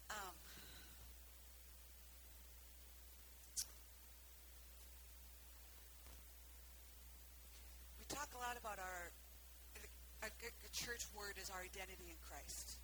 Um, 0.08 0.36
we 8.00 8.08
talk 8.08 8.32
a 8.32 8.40
lot 8.40 8.56
about 8.56 8.80
our, 8.80 9.12
a, 10.24 10.32
church 10.72 11.04
word 11.12 11.36
is 11.36 11.52
our 11.52 11.60
identity 11.60 12.08
in 12.08 12.16
Christ. 12.24 12.80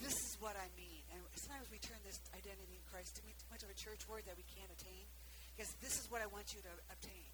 This 0.00 0.16
is 0.16 0.40
what 0.40 0.56
I 0.56 0.72
mean. 0.72 1.04
And 1.12 1.20
sometimes 1.36 1.68
we 1.68 1.76
turn 1.84 2.00
this 2.00 2.16
identity 2.32 2.80
in 2.80 2.84
Christ 2.88 3.20
too 3.20 3.28
much 3.52 3.60
of 3.60 3.68
a 3.68 3.76
church 3.76 4.08
word 4.08 4.24
that 4.24 4.40
we 4.40 4.44
can't 4.56 4.72
attain. 4.72 5.04
Because 5.52 5.68
this 5.84 6.00
is 6.00 6.08
what 6.08 6.24
I 6.24 6.32
want 6.32 6.56
you 6.56 6.64
to 6.64 6.72
obtain. 6.88 7.28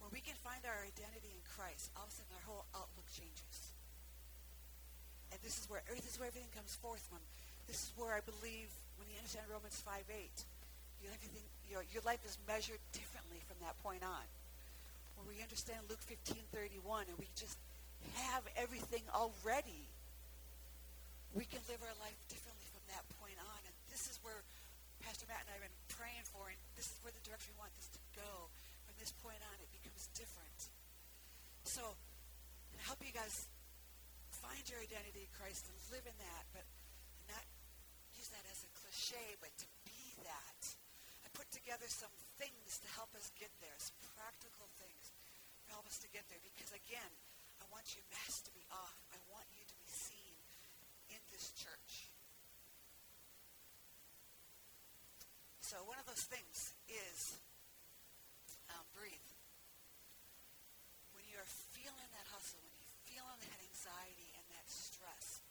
When 0.00 0.08
we 0.08 0.24
can 0.24 0.40
find 0.40 0.64
our 0.64 0.80
identity 0.80 1.36
in 1.36 1.44
Christ, 1.44 1.92
all 1.92 2.08
of 2.08 2.12
a 2.12 2.16
sudden 2.16 2.32
our 2.32 2.44
whole 2.48 2.64
outlook 2.72 3.08
changes. 3.12 3.75
And 5.36 5.44
this 5.44 5.60
is 5.60 5.68
where 5.68 5.84
er, 5.84 5.92
this 5.92 6.08
is 6.08 6.16
where 6.16 6.32
everything 6.32 6.48
comes 6.56 6.72
forth 6.80 7.04
from. 7.12 7.20
This 7.68 7.84
is 7.84 7.92
where 8.00 8.16
I 8.16 8.24
believe 8.24 8.72
when 8.96 9.04
you 9.12 9.20
understand 9.20 9.44
Romans 9.52 9.76
5 9.84 9.92
8, 10.08 10.32
you 11.04 11.12
everything 11.12 11.44
your, 11.68 11.84
your 11.92 12.00
life 12.08 12.24
is 12.24 12.40
measured 12.48 12.80
differently 12.96 13.44
from 13.44 13.60
that 13.60 13.76
point 13.84 14.00
on. 14.00 14.24
When 15.20 15.28
we 15.28 15.44
understand 15.44 15.84
Luke 15.92 16.00
15 16.08 16.40
31 16.56 17.12
and 17.12 17.20
we 17.20 17.28
just 17.36 17.60
have 18.16 18.48
everything 18.56 19.04
already, 19.12 19.92
we 21.36 21.44
can 21.44 21.60
live 21.68 21.84
our 21.84 21.96
life 22.00 22.16
differently 22.32 22.64
from 22.72 22.88
that 22.96 23.04
point 23.20 23.36
on. 23.36 23.60
And 23.68 23.76
this 23.92 24.08
is 24.08 24.16
where 24.24 24.40
Pastor 25.04 25.28
Matt 25.28 25.44
and 25.44 25.52
I 25.52 25.60
have 25.60 25.68
been 25.68 25.80
praying 25.92 26.24
for, 26.32 26.48
and 26.48 26.56
this 26.80 26.88
is 26.88 26.96
where 27.04 27.12
the 27.12 27.20
direction 27.20 27.52
we 27.52 27.60
want 27.60 27.76
this 27.76 27.92
to 27.92 28.00
go. 28.16 28.48
From 28.88 28.96
this 28.96 29.12
point 29.20 29.44
on, 29.52 29.56
it 29.60 29.68
becomes 29.68 30.08
different. 30.16 30.72
So, 31.68 31.92
help 32.88 33.04
you 33.04 33.12
guys 33.12 33.52
find 34.46 34.62
your 34.70 34.78
identity 34.78 35.26
in 35.26 35.32
Christ 35.34 35.66
and 35.66 35.76
live 35.90 36.06
in 36.06 36.14
that, 36.22 36.44
but 36.54 36.62
not 37.26 37.42
use 38.14 38.30
that 38.30 38.46
as 38.46 38.62
a 38.62 38.70
cliche, 38.78 39.34
but 39.42 39.50
to 39.58 39.66
be 39.82 40.14
that. 40.22 40.62
I 41.26 41.28
put 41.34 41.50
together 41.50 41.90
some 41.90 42.14
things 42.38 42.78
to 42.78 42.88
help 42.94 43.10
us 43.18 43.34
get 43.34 43.50
there, 43.58 43.74
some 43.82 43.98
practical 44.14 44.70
things 44.78 45.10
to 45.66 45.74
help 45.74 45.86
us 45.90 45.98
to 45.98 46.08
get 46.14 46.22
there. 46.30 46.38
Because 46.46 46.70
again, 46.70 47.10
I 47.58 47.66
want 47.74 47.90
your 47.98 48.06
mask 48.14 48.46
to 48.46 48.52
be 48.54 48.62
off. 48.70 48.94
I 49.10 49.18
want 49.34 49.50
you 49.58 49.66
to 49.66 49.76
be 49.82 49.90
seen 49.90 50.34
in 51.10 51.20
this 51.34 51.50
church. 51.58 52.06
So 55.66 55.82
one 55.90 55.98
of 55.98 56.06
those 56.06 56.22
things 56.30 56.70
is 56.86 57.34
um, 58.70 58.86
breathe. 58.94 59.30
When 61.18 61.26
you're 61.26 61.50
feeling 61.74 62.10
that 62.14 62.26
hustle, 62.30 62.62
when 62.62 62.70
you're 62.78 63.02
feeling 63.10 63.40
that 63.50 63.58
anxiety 63.58 64.30
and 64.38 64.46
that 64.54 64.66
stress, 64.70 65.42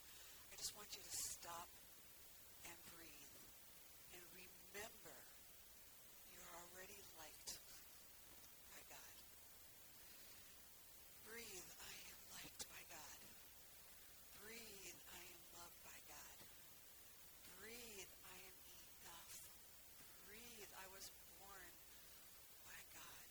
I 0.47 0.55
just 0.55 0.71
want 0.79 0.87
you 0.95 1.03
to 1.03 1.13
stop 1.13 1.67
and 2.63 2.77
breathe 2.95 3.35
and 4.15 4.23
remember 4.31 5.15
you're 6.31 6.53
already 6.63 6.99
liked 7.19 7.59
by 8.71 8.79
God. 8.87 9.15
Breathe, 11.27 11.69
I 11.83 11.95
am 12.15 12.19
liked 12.39 12.63
by 12.71 12.81
God. 12.87 13.19
Breathe, 14.39 14.99
I 15.11 15.21
am 15.27 15.43
loved 15.59 15.79
by 15.83 15.99
God. 16.07 16.39
Breathe, 17.59 18.11
I 18.31 18.37
am 18.47 18.57
enough. 19.03 19.33
Breathe, 20.23 20.71
I 20.75 20.87
was 20.95 21.11
born 21.39 21.73
by 22.67 22.79
God 22.95 23.27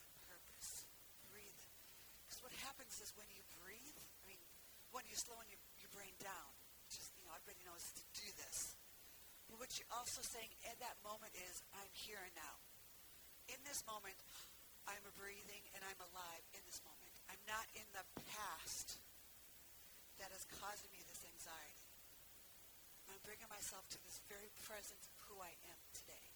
on 0.00 0.08
purpose. 0.28 0.84
Breathe. 1.28 1.64
Because 2.24 2.40
what 2.44 2.54
happens 2.64 3.00
is 3.00 3.12
when 3.16 3.28
you 3.32 3.42
breathe, 3.60 3.98
I 4.20 4.24
mean, 4.28 4.42
when 4.90 4.99
you're 5.10 5.18
slowing 5.18 5.50
your, 5.50 5.58
your 5.82 5.90
brain 5.90 6.14
down, 6.22 6.50
just, 6.86 7.10
you 7.18 7.26
know, 7.26 7.34
everybody 7.34 7.58
knows 7.66 7.82
to 7.98 8.04
do 8.14 8.30
this. 8.46 8.78
But 9.50 9.58
what 9.58 9.74
you're 9.74 9.90
also 9.98 10.22
saying 10.22 10.54
at 10.70 10.78
that 10.78 10.94
moment 11.02 11.34
is, 11.34 11.58
I'm 11.74 11.90
here 11.90 12.22
and 12.22 12.34
now. 12.38 12.54
In 13.50 13.58
this 13.66 13.82
moment, 13.90 14.14
I'm 14.86 15.02
breathing 15.18 15.66
and 15.74 15.82
I'm 15.82 15.98
alive 16.14 16.44
in 16.54 16.62
this 16.62 16.78
moment. 16.86 17.10
I'm 17.26 17.42
not 17.50 17.66
in 17.74 17.86
the 17.90 18.06
past 18.38 19.02
that 20.22 20.30
is 20.30 20.46
causing 20.62 20.90
me 20.94 21.02
this 21.10 21.26
anxiety. 21.26 21.90
I'm 23.10 23.18
bringing 23.26 23.50
myself 23.50 23.82
to 23.90 23.98
this 24.06 24.22
very 24.30 24.54
present 24.62 25.02
of 25.10 25.16
who 25.26 25.42
I 25.42 25.50
am 25.66 25.80
today. 25.90 26.26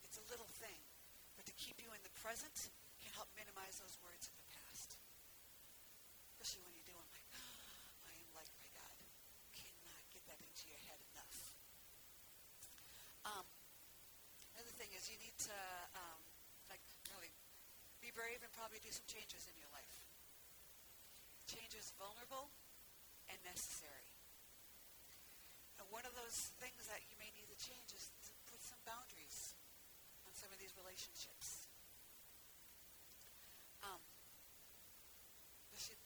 It's 0.00 0.16
a 0.16 0.24
little 0.32 0.48
thing, 0.60 0.80
but 1.36 1.44
to 1.44 1.54
keep 1.60 1.76
you 1.76 1.92
in 1.92 2.00
the 2.00 2.14
present 2.24 2.72
can 3.04 3.12
help 3.12 3.28
minimize 3.36 3.76
those 3.76 4.00
words 4.00 4.32
in 4.32 4.34
the 4.40 4.48
past. 4.56 4.96
Especially 6.40 6.64
when 6.64 6.74
you 6.76 6.84
do 6.88 6.96
them 6.96 7.08
like, 7.12 7.28
I 8.08 8.14
am 8.16 8.28
liked 8.32 8.54
by 8.56 8.68
God. 8.72 8.96
Cannot 9.52 10.04
get 10.14 10.24
that 10.30 10.40
into 10.40 10.64
your 10.72 10.80
head 10.88 11.00
enough. 11.12 11.36
Um, 13.26 13.46
another 14.56 14.74
thing 14.74 14.90
is 14.96 15.06
you 15.10 15.18
need 15.20 15.36
to, 15.50 15.58
um, 15.98 16.20
like, 16.70 16.82
really 17.14 17.30
brave 18.12 18.40
and 18.44 18.52
probably 18.56 18.80
do 18.80 18.92
some 18.92 19.06
changes 19.08 19.48
in 19.48 19.54
your 19.58 19.70
life. 19.72 19.96
Change 21.48 21.72
is 21.76 21.92
vulnerable 21.98 22.48
and 23.28 23.38
necessary. 23.44 24.08
And 25.80 25.84
one 25.90 26.04
of 26.06 26.14
those 26.16 26.52
things 26.62 26.86
that 26.88 27.02
you 27.08 27.16
may 27.18 27.28
need 27.34 27.48
to 27.50 27.58
change 27.58 27.92
is 27.96 28.08
to 28.28 28.32
put 28.48 28.60
some 28.62 28.80
boundaries 28.84 29.56
on 30.28 30.32
some 30.36 30.48
of 30.52 30.58
these 30.60 30.72
relationships. 30.78 31.68
Um, 33.82 34.00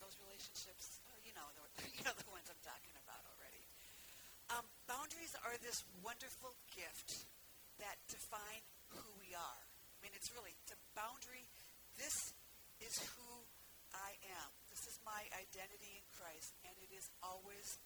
those 0.06 0.16
relationships, 0.22 1.02
oh, 1.10 1.18
you 1.26 1.34
know, 1.34 1.46
the, 1.58 1.66
you 1.98 2.02
know 2.06 2.14
the 2.14 2.30
ones 2.30 2.46
I'm 2.46 2.62
talking 2.62 2.94
about 3.02 3.26
already. 3.26 3.62
Um, 4.54 4.62
boundaries 4.86 5.34
are 5.42 5.58
this 5.58 5.82
wonderful 6.00 6.54
gift 6.70 7.26
that 7.82 7.98
define 8.06 8.62
who 8.94 9.02
we 9.18 9.34
are. 9.34 9.62
I 9.66 9.98
mean, 10.06 10.14
it's 10.14 10.30
really, 10.30 10.54
it's 10.62 10.70
a 10.70 10.80
boundary. 10.94 11.42
This 11.96 12.37
is 12.85 12.94
who 13.16 13.32
I 13.96 14.12
am. 14.37 14.48
This 14.68 14.85
is 14.85 15.00
my 15.09 15.24
identity 15.32 15.96
in 15.96 16.04
Christ, 16.12 16.52
and 16.68 16.76
it 16.85 16.92
is 16.92 17.09
always 17.24 17.80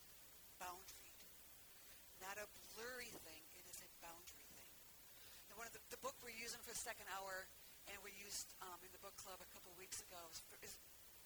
boundaried. 0.59 1.23
Not 2.19 2.37
a 2.37 2.47
blurry 2.75 3.15
thing, 3.23 3.43
it 3.55 3.65
is 3.71 3.79
a 3.81 3.91
boundary 4.03 4.51
thing. 4.59 4.75
And 5.49 5.55
one 5.55 5.71
of 5.71 5.75
the, 5.75 5.83
the 5.95 6.03
book 6.03 6.19
we're 6.21 6.35
using 6.35 6.59
for 6.67 6.75
the 6.75 6.83
second 6.83 7.07
hour, 7.15 7.47
and 7.87 7.97
we 8.03 8.11
used 8.19 8.51
um, 8.67 8.83
in 8.83 8.91
the 8.91 9.01
book 9.01 9.15
club 9.15 9.39
a 9.39 9.49
couple 9.55 9.71
weeks 9.79 10.03
ago, 10.03 10.21
is, 10.67 10.75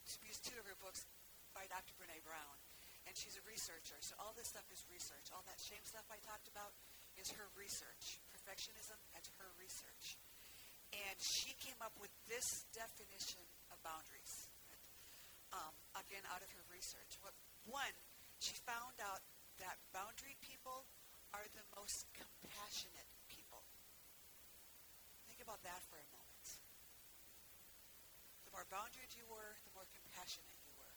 is 0.04 0.20
used 0.20 0.44
two 0.44 0.56
of 0.60 0.68
her 0.68 0.76
books 0.84 1.08
by 1.56 1.64
Dr. 1.72 1.96
Brene 1.96 2.20
Brown. 2.20 2.56
And 3.08 3.12
she's 3.16 3.36
a 3.36 3.44
researcher, 3.44 3.96
so 4.00 4.16
all 4.20 4.32
this 4.36 4.48
stuff 4.48 4.64
is 4.72 4.80
research. 4.88 5.28
All 5.32 5.44
that 5.44 5.60
shame 5.60 5.84
stuff 5.84 6.04
I 6.08 6.16
talked 6.24 6.48
about 6.48 6.72
is 7.20 7.32
her 7.36 7.48
research. 7.56 8.20
Perfectionism, 8.32 8.96
that's 9.12 9.28
her 9.40 9.48
research. 9.60 10.16
And 10.94 11.16
she 11.18 11.58
came 11.58 11.78
up 11.82 11.94
with 11.98 12.12
this 12.30 12.46
definition 12.70 13.42
of 13.74 13.82
boundaries. 13.82 14.46
Um, 15.50 15.74
again, 15.98 16.22
out 16.30 16.42
of 16.42 16.50
her 16.54 16.64
research. 16.70 17.18
What, 17.22 17.34
one, 17.66 17.94
she 18.38 18.54
found 18.62 18.98
out 19.02 19.22
that 19.58 19.78
boundary 19.94 20.38
people 20.42 20.86
are 21.34 21.46
the 21.54 21.66
most 21.74 22.06
compassionate 22.14 23.10
people. 23.26 23.62
Think 25.26 25.42
about 25.42 25.62
that 25.66 25.82
for 25.90 25.98
a 25.98 26.08
moment. 26.14 26.46
The 28.46 28.52
more 28.54 28.66
boundaried 28.70 29.10
you 29.18 29.26
were, 29.26 29.58
the 29.66 29.74
more 29.74 29.86
compassionate 29.90 30.58
you 30.62 30.74
were. 30.78 30.94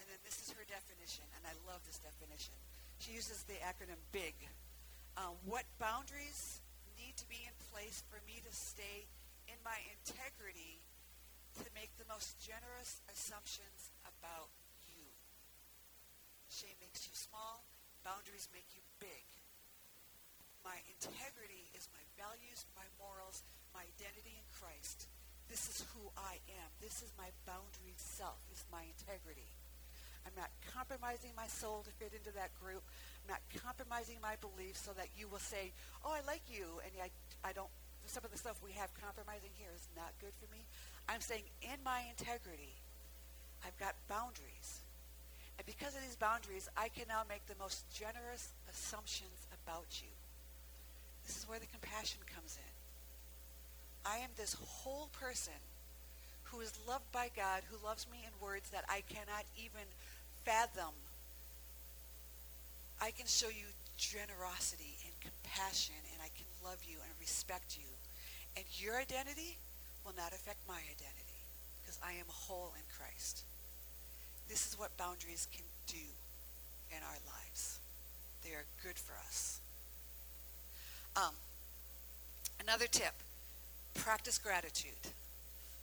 And 0.00 0.04
then 0.08 0.20
this 0.24 0.40
is 0.40 0.48
her 0.56 0.64
definition, 0.64 1.28
and 1.36 1.44
I 1.44 1.52
love 1.68 1.84
this 1.84 2.00
definition. 2.00 2.56
She 2.96 3.12
uses 3.12 3.44
the 3.44 3.60
acronym 3.60 4.00
BIG. 4.12 4.36
Uh, 5.16 5.36
what 5.44 5.68
boundaries 5.76 6.62
need 6.96 7.18
to 7.18 7.26
be 7.28 7.44
in 7.44 7.54
place 7.78 8.02
for 8.10 8.18
me 8.26 8.42
to 8.42 8.50
stay 8.50 9.06
in 9.46 9.54
my 9.62 9.78
integrity 9.94 10.82
to 11.54 11.70
make 11.78 11.94
the 11.94 12.10
most 12.10 12.34
generous 12.42 12.98
assumptions 13.06 13.94
about 14.02 14.50
you? 14.90 15.06
Shame 16.50 16.74
makes 16.82 17.06
you 17.06 17.14
small. 17.14 17.62
Boundaries 18.02 18.50
make 18.50 18.66
you 18.74 18.82
big. 18.98 19.26
my 20.66 20.74
integrity 20.90 21.70
is 21.78 21.86
my 21.94 22.02
values, 22.18 22.66
my 22.74 22.82
morals, 22.98 23.46
my 23.70 23.86
identity 23.94 24.34
in 24.34 24.48
Christ. 24.58 25.06
This 25.46 25.70
is 25.70 25.86
who 25.94 26.10
I 26.18 26.42
am. 26.58 26.68
This 26.82 26.98
is 27.06 27.14
my 27.14 27.30
boundary 27.46 27.94
self, 27.94 28.42
is 28.50 28.66
my 28.74 28.82
integrity. 28.90 29.54
I'm 30.26 30.34
not 30.36 30.50
compromising 30.74 31.32
my 31.32 31.46
soul 31.46 31.86
to 31.86 31.92
fit 31.96 32.12
into 32.12 32.34
that 32.36 32.52
group. 32.60 32.84
I'm 33.24 33.38
not 33.38 33.42
compromising 33.64 34.20
my 34.20 34.36
beliefs 34.44 34.84
so 34.84 34.92
that 34.92 35.08
you 35.16 35.24
will 35.24 35.40
say, 35.40 35.72
oh, 36.04 36.12
I 36.12 36.20
like 36.28 36.44
you, 36.52 36.82
and 36.84 36.92
I, 37.00 37.08
I 37.44 37.52
don't, 37.52 37.70
some 38.06 38.24
of 38.24 38.32
the 38.32 38.38
stuff 38.38 38.60
we 38.64 38.72
have 38.72 38.90
compromising 39.00 39.50
here 39.54 39.70
is 39.74 39.88
not 39.96 40.12
good 40.20 40.32
for 40.40 40.50
me. 40.52 40.64
I'm 41.08 41.20
saying 41.20 41.44
in 41.62 41.78
my 41.84 42.02
integrity, 42.08 42.74
I've 43.64 43.78
got 43.78 43.94
boundaries. 44.08 44.82
And 45.58 45.66
because 45.66 45.94
of 45.94 46.02
these 46.02 46.16
boundaries, 46.16 46.68
I 46.76 46.88
can 46.88 47.06
now 47.08 47.22
make 47.28 47.46
the 47.46 47.58
most 47.58 47.84
generous 47.90 48.54
assumptions 48.70 49.46
about 49.50 50.00
you. 50.00 50.12
This 51.26 51.36
is 51.36 51.48
where 51.48 51.58
the 51.58 51.66
compassion 51.66 52.20
comes 52.34 52.56
in. 52.56 52.74
I 54.06 54.18
am 54.18 54.30
this 54.36 54.54
whole 54.54 55.10
person 55.12 55.58
who 56.44 56.60
is 56.60 56.72
loved 56.88 57.10
by 57.12 57.28
God, 57.36 57.62
who 57.68 57.84
loves 57.84 58.06
me 58.10 58.24
in 58.24 58.32
words 58.40 58.70
that 58.70 58.84
I 58.88 59.02
cannot 59.08 59.44
even 59.56 59.84
fathom. 60.44 60.94
I 63.02 63.10
can 63.10 63.26
show 63.26 63.48
you 63.48 63.66
generosity 63.98 64.96
and 65.04 65.12
compassion, 65.20 66.00
love 66.64 66.78
you 66.84 66.96
and 67.02 67.12
respect 67.20 67.76
you. 67.78 67.88
And 68.56 68.64
your 68.80 68.96
identity 68.96 69.58
will 70.04 70.14
not 70.16 70.32
affect 70.32 70.58
my 70.66 70.80
identity 70.90 71.40
because 71.80 71.98
I 72.02 72.12
am 72.12 72.26
whole 72.28 72.72
in 72.76 72.84
Christ. 72.96 73.42
This 74.48 74.66
is 74.66 74.78
what 74.78 74.96
boundaries 74.96 75.46
can 75.52 75.64
do 75.86 76.06
in 76.90 77.02
our 77.02 77.18
lives. 77.26 77.78
They 78.44 78.50
are 78.50 78.64
good 78.82 78.98
for 78.98 79.12
us. 79.26 79.60
Um, 81.16 81.34
another 82.60 82.86
tip 82.86 83.12
practice 83.94 84.38
gratitude. 84.38 84.92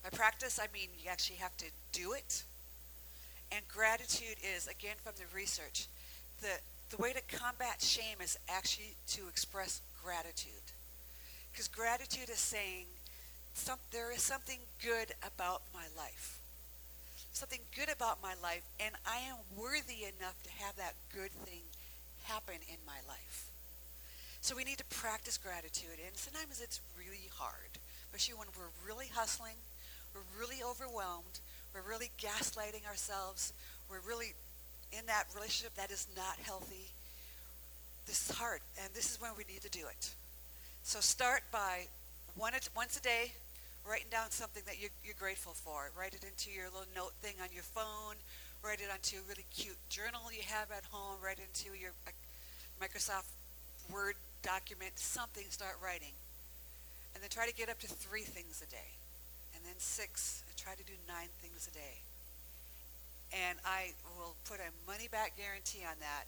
By 0.04 0.10
practice, 0.10 0.60
I 0.62 0.68
mean 0.74 0.90
you 1.02 1.10
actually 1.10 1.38
have 1.38 1.56
to 1.58 1.66
do 1.92 2.14
it. 2.14 2.44
And 3.52 3.68
gratitude 3.68 4.38
is, 4.56 4.68
again, 4.68 4.96
from 5.04 5.14
the 5.18 5.26
research, 5.36 5.88
the, 6.42 6.50
the 6.90 7.02
way 7.02 7.14
to 7.14 7.22
combat 7.38 7.82
shame 7.82 8.18
is 8.24 8.38
actually 8.50 8.96
to 9.10 9.28
express 9.28 9.82
gratitude. 10.06 10.70
Because 11.52 11.68
gratitude 11.68 12.30
is 12.30 12.38
saying, 12.38 12.86
some, 13.56 13.80
there 13.92 14.14
is 14.14 14.22
something 14.22 14.60
good 14.84 15.10
about 15.26 15.64
my 15.74 15.90
life. 15.98 16.38
Something 17.34 17.62
good 17.76 17.90
about 17.90 18.22
my 18.22 18.36
life, 18.42 18.62
and 18.80 18.94
I 19.06 19.18
am 19.28 19.36
worthy 19.58 20.06
enough 20.06 20.38
to 20.44 20.52
have 20.64 20.76
that 20.78 20.94
good 21.12 21.32
thing 21.44 21.66
happen 22.24 22.62
in 22.70 22.78
my 22.86 23.02
life. 23.08 23.50
So 24.42 24.56
we 24.56 24.64
need 24.64 24.78
to 24.78 24.86
practice 24.86 25.38
gratitude, 25.38 25.98
and 26.06 26.16
sometimes 26.16 26.62
it's 26.62 26.80
really 26.98 27.28
hard, 27.34 27.74
especially 28.06 28.36
when 28.36 28.48
we're 28.56 28.72
really 28.86 29.08
hustling, 29.14 29.58
we're 30.14 30.28
really 30.40 30.62
overwhelmed, 30.64 31.40
we're 31.74 31.88
really 31.90 32.12
gaslighting 32.22 32.86
ourselves, 32.88 33.54
we're 33.90 34.06
really 34.08 34.34
in 34.94 35.06
that 35.08 35.26
relationship 35.34 35.76
that 35.76 35.92
is 35.92 36.08
not 36.16 36.38
healthy. 36.44 36.92
This 38.06 38.30
is 38.30 38.38
hard, 38.38 38.62
and 38.82 38.94
this 38.94 39.12
is 39.12 39.20
when 39.20 39.32
we 39.38 39.44
need 39.52 39.62
to 39.62 39.70
do 39.70 39.88
it. 39.90 40.10
So 40.84 41.00
start 41.00 41.42
by 41.52 41.88
one, 42.36 42.54
once 42.76 42.98
a 42.98 43.02
day, 43.02 43.32
writing 43.88 44.08
down 44.12 44.30
something 44.30 44.62
that 44.66 44.80
you're, 44.80 44.94
you're 45.04 45.18
grateful 45.18 45.54
for. 45.54 45.90
Write 45.98 46.14
it 46.14 46.24
into 46.24 46.52
your 46.52 46.66
little 46.66 46.90
note 46.96 47.14
thing 47.22 47.34
on 47.42 47.50
your 47.54 47.64
phone. 47.64 48.16
Write 48.64 48.82
it 48.82 48.90
onto 48.94 49.18
a 49.18 49.26
really 49.30 49.46
cute 49.54 49.78
journal 49.90 50.22
you 50.34 50.42
have 50.46 50.70
at 50.72 50.86
home. 50.92 51.18
Write 51.22 51.38
it 51.38 51.50
into 51.50 51.78
your 51.78 51.94
uh, 52.06 52.12
Microsoft 52.82 53.30
Word 53.94 54.16
document. 54.42 54.94
Something. 54.96 55.46
Start 55.50 55.78
writing, 55.84 56.14
and 57.14 57.22
then 57.22 57.30
try 57.30 57.46
to 57.46 57.54
get 57.54 57.70
up 57.70 57.80
to 57.82 57.88
three 57.88 58.26
things 58.26 58.62
a 58.66 58.70
day, 58.70 58.90
and 59.54 59.62
then 59.66 59.78
six. 59.78 60.44
And 60.50 60.58
try 60.58 60.74
to 60.74 60.86
do 60.86 60.94
nine 61.08 61.30
things 61.42 61.70
a 61.70 61.74
day. 61.74 62.02
And 63.34 63.58
I 63.66 63.94
will 64.18 64.34
put 64.50 64.58
a 64.62 64.70
money 64.90 65.10
back 65.10 65.38
guarantee 65.38 65.82
on 65.86 65.98
that. 66.00 66.26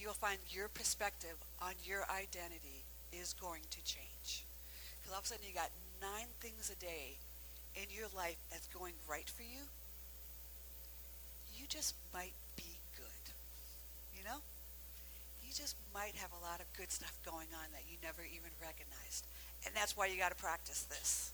You 0.00 0.06
will 0.06 0.14
find 0.14 0.38
your 0.48 0.68
perspective 0.68 1.36
on 1.60 1.76
your 1.84 2.08
identity 2.08 2.88
is 3.12 3.34
going 3.36 3.60
to 3.68 3.84
change. 3.84 4.48
Because 4.96 5.12
all 5.12 5.18
of 5.18 5.24
a 5.24 5.28
sudden 5.28 5.44
you 5.46 5.52
got 5.52 5.68
nine 6.00 6.32
things 6.40 6.72
a 6.72 6.80
day 6.80 7.20
in 7.76 7.84
your 7.92 8.08
life 8.16 8.40
that's 8.50 8.66
going 8.68 8.94
right 9.04 9.28
for 9.28 9.42
you, 9.42 9.60
you 11.54 11.66
just 11.68 11.94
might 12.14 12.32
be 12.56 12.80
good. 12.96 13.24
You 14.16 14.24
know? 14.24 14.40
You 15.44 15.52
just 15.52 15.76
might 15.92 16.16
have 16.16 16.32
a 16.32 16.42
lot 16.48 16.60
of 16.60 16.66
good 16.78 16.90
stuff 16.90 17.12
going 17.22 17.52
on 17.52 17.68
that 17.72 17.84
you 17.86 17.98
never 18.02 18.22
even 18.22 18.50
recognized. 18.56 19.26
And 19.66 19.74
that's 19.74 19.98
why 19.98 20.06
you 20.06 20.16
got 20.16 20.30
to 20.30 20.42
practice 20.42 20.84
this. 20.84 21.30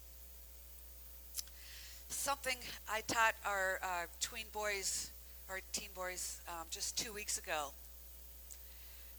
Something 2.08 2.56
I 2.90 3.02
taught 3.06 3.34
our 3.46 3.78
uh, 3.80 4.06
tween 4.20 4.46
boys, 4.52 5.10
our 5.48 5.60
teen 5.72 5.90
boys, 5.94 6.40
um, 6.48 6.66
just 6.68 6.98
two 6.98 7.12
weeks 7.12 7.38
ago. 7.38 7.70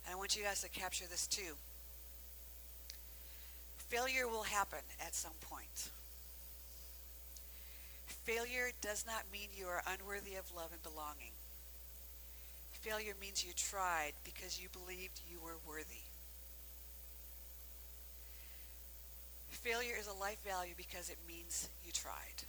And 0.06 0.14
I 0.14 0.16
want 0.16 0.36
you 0.36 0.42
guys 0.42 0.62
to 0.62 0.68
capture 0.68 1.06
this 1.10 1.26
too. 1.26 1.54
Failure 3.76 4.28
will 4.28 4.42
happen 4.42 4.80
at 5.00 5.14
some 5.14 5.32
point. 5.40 5.88
Failure 8.24 8.70
does 8.82 9.06
not 9.06 9.22
mean 9.32 9.48
you 9.56 9.66
are 9.66 9.82
unworthy 9.86 10.34
of 10.34 10.54
love 10.54 10.70
and 10.72 10.82
belonging. 10.82 11.32
Failure 12.72 13.14
means 13.20 13.44
you 13.44 13.52
tried 13.56 14.12
because 14.24 14.60
you 14.60 14.68
believed 14.68 15.20
you 15.30 15.38
were 15.40 15.56
worthy. 15.66 16.04
Failure 19.50 19.94
is 19.98 20.06
a 20.06 20.12
life 20.12 20.38
value 20.44 20.74
because 20.76 21.10
it 21.10 21.18
means 21.26 21.68
you 21.84 21.92
tried. 21.92 22.44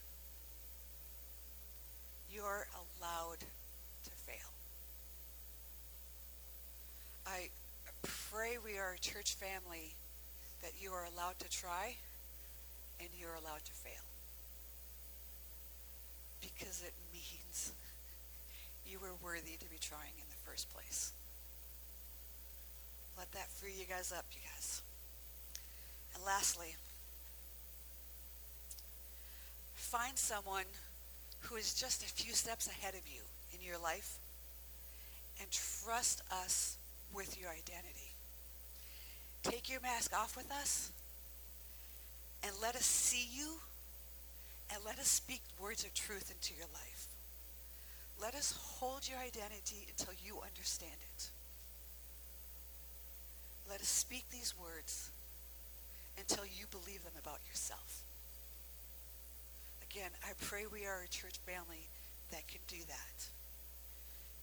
You're 2.31 2.67
allowed 2.75 3.39
to 3.39 4.11
fail. 4.27 4.51
I 7.29 7.49
pray 8.31 8.57
we 8.63 8.79
are 8.79 8.93
a 8.93 8.99
church 8.99 9.35
family 9.35 9.93
that 10.63 10.71
you 10.81 10.91
are 10.91 11.05
allowed 11.05 11.37
to 11.39 11.49
try 11.49 11.95
and 12.99 13.09
you're 13.19 13.35
allowed 13.35 13.63
to 13.65 13.71
fail. 13.71 14.01
Because 16.41 16.81
it 16.81 16.93
means 17.13 17.71
you 18.87 18.97
were 18.99 19.13
worthy 19.23 19.57
to 19.59 19.69
be 19.69 19.77
trying 19.79 20.17
in 20.17 20.25
the 20.29 20.49
first 20.49 20.73
place. 20.73 21.11
Let 23.17 23.31
that 23.33 23.49
free 23.49 23.73
you 23.77 23.85
guys 23.85 24.11
up, 24.11 24.25
you 24.31 24.39
guys. 24.55 24.81
And 26.15 26.23
lastly, 26.25 26.75
find 29.75 30.17
someone 30.17 30.65
who 31.41 31.57
is 31.57 31.75
just 31.75 32.01
a 32.01 32.07
few 32.07 32.33
steps 32.33 32.67
ahead 32.67 32.95
of 32.95 33.07
you 33.07 33.21
in 33.53 33.65
your 33.65 33.77
life 33.77 34.17
and 35.39 35.47
trust 35.51 36.23
us 36.31 36.78
with 37.13 37.39
your 37.39 37.49
identity. 37.49 38.13
Take 39.43 39.69
your 39.69 39.81
mask 39.81 40.13
off 40.15 40.35
with 40.35 40.51
us 40.51 40.91
and 42.43 42.53
let 42.61 42.75
us 42.75 42.85
see 42.85 43.27
you 43.31 43.55
and 44.73 44.83
let 44.85 44.99
us 44.99 45.07
speak 45.07 45.41
words 45.59 45.83
of 45.83 45.93
truth 45.93 46.31
into 46.31 46.53
your 46.55 46.67
life. 46.73 47.07
Let 48.21 48.35
us 48.35 48.57
hold 48.79 49.07
your 49.07 49.17
identity 49.19 49.87
until 49.89 50.13
you 50.23 50.39
understand 50.45 50.99
it. 51.15 51.29
Let 53.69 53.81
us 53.81 53.87
speak 53.87 54.25
these 54.29 54.53
words 54.59 55.09
until 56.17 56.43
you 56.45 56.65
believe 56.71 57.03
them 57.03 57.13
about 57.19 57.39
yourself. 57.47 58.01
Again, 59.89 60.11
I 60.23 60.31
pray 60.41 60.65
we 60.71 60.85
are 60.85 61.01
a 61.05 61.07
church 61.07 61.37
family 61.45 61.87
that 62.31 62.47
can 62.47 62.61
do 62.67 62.77
that. 62.87 63.29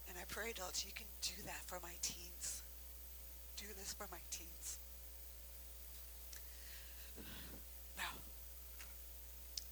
And 0.08 0.16
I 0.18 0.24
pray, 0.28 0.50
adults, 0.50 0.84
you 0.86 0.92
can 0.94 1.06
do 1.22 1.42
that 1.44 1.62
for 1.66 1.78
my 1.82 1.94
teens. 2.02 2.62
Do 3.56 3.66
this 3.78 3.92
for 3.92 4.06
my 4.10 4.20
teens. 4.30 4.78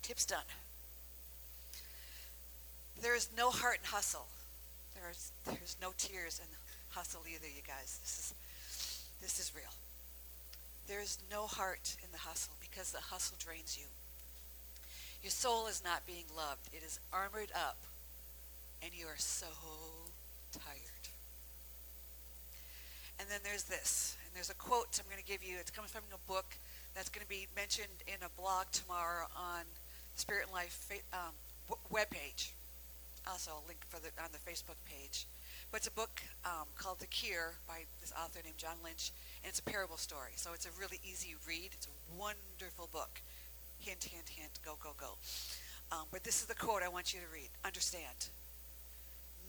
Tip's 0.04 0.26
done. 0.26 0.44
There 3.00 3.16
is 3.16 3.30
no 3.34 3.48
heart 3.48 3.78
in 3.82 3.88
hustle. 3.88 4.26
There's 4.94 5.32
there's 5.46 5.76
no 5.80 5.94
tears 5.96 6.42
in 6.44 6.48
hustle 6.90 7.22
either, 7.26 7.46
you 7.46 7.62
guys. 7.66 7.98
This 8.02 8.18
is 8.18 8.34
this 9.22 9.40
is 9.40 9.52
real. 9.56 9.72
There 10.88 11.00
is 11.00 11.16
no 11.30 11.46
heart 11.46 11.96
in 12.04 12.12
the 12.12 12.18
hustle 12.18 12.52
because 12.60 12.92
the 12.92 13.00
hustle 13.00 13.38
drains 13.42 13.78
you. 13.80 13.86
Your 15.22 15.30
soul 15.30 15.68
is 15.68 15.82
not 15.82 16.06
being 16.06 16.26
loved. 16.36 16.68
It 16.74 16.84
is 16.84 17.00
armored 17.10 17.50
up 17.54 17.78
and 18.82 18.92
you 18.92 19.06
are 19.06 19.16
so 19.16 19.46
tired. 20.54 21.04
And 23.18 23.28
then 23.30 23.40
there's 23.44 23.64
this, 23.64 24.16
and 24.26 24.34
there's 24.34 24.50
a 24.50 24.54
quote 24.54 24.98
I'm 24.98 25.08
going 25.10 25.22
to 25.22 25.26
give 25.26 25.42
you. 25.42 25.56
It's 25.60 25.70
coming 25.70 25.88
from 25.88 26.02
a 26.12 26.22
book 26.30 26.56
that's 26.94 27.08
going 27.08 27.22
to 27.22 27.28
be 27.28 27.46
mentioned 27.54 28.02
in 28.06 28.18
a 28.22 28.30
blog 28.40 28.66
tomorrow 28.72 29.26
on 29.36 29.62
the 30.14 30.20
Spirit 30.20 30.46
and 30.46 30.52
Life 30.52 30.90
um, 31.12 31.34
web 31.90 32.10
page. 32.10 32.54
Also, 33.26 33.50
I'll 33.50 33.64
link 33.66 33.80
for 33.88 34.00
the, 34.00 34.10
on 34.22 34.30
the 34.32 34.42
Facebook 34.42 34.78
page. 34.84 35.26
But 35.70 35.78
it's 35.78 35.88
a 35.88 35.96
book 35.96 36.22
um, 36.44 36.68
called 36.76 37.00
The 37.00 37.06
Cure 37.06 37.54
by 37.66 37.82
this 38.00 38.12
author 38.12 38.40
named 38.44 38.58
John 38.58 38.76
Lynch. 38.84 39.12
And 39.42 39.48
it's 39.48 39.58
a 39.58 39.62
parable 39.62 39.96
story, 39.96 40.32
so 40.36 40.50
it's 40.52 40.66
a 40.66 40.74
really 40.78 41.00
easy 41.02 41.34
read. 41.48 41.70
It's 41.72 41.88
a 41.88 42.18
wonderful 42.18 42.88
book. 42.92 43.20
Hint, 43.80 44.04
hint, 44.04 44.28
hint, 44.28 44.60
go, 44.64 44.76
go, 44.82 44.90
go. 44.98 45.16
Um, 45.90 46.06
but 46.12 46.22
this 46.22 46.40
is 46.42 46.46
the 46.46 46.54
quote 46.54 46.82
I 46.82 46.88
want 46.88 47.14
you 47.14 47.20
to 47.20 47.26
read. 47.32 47.48
Understand. 47.64 48.28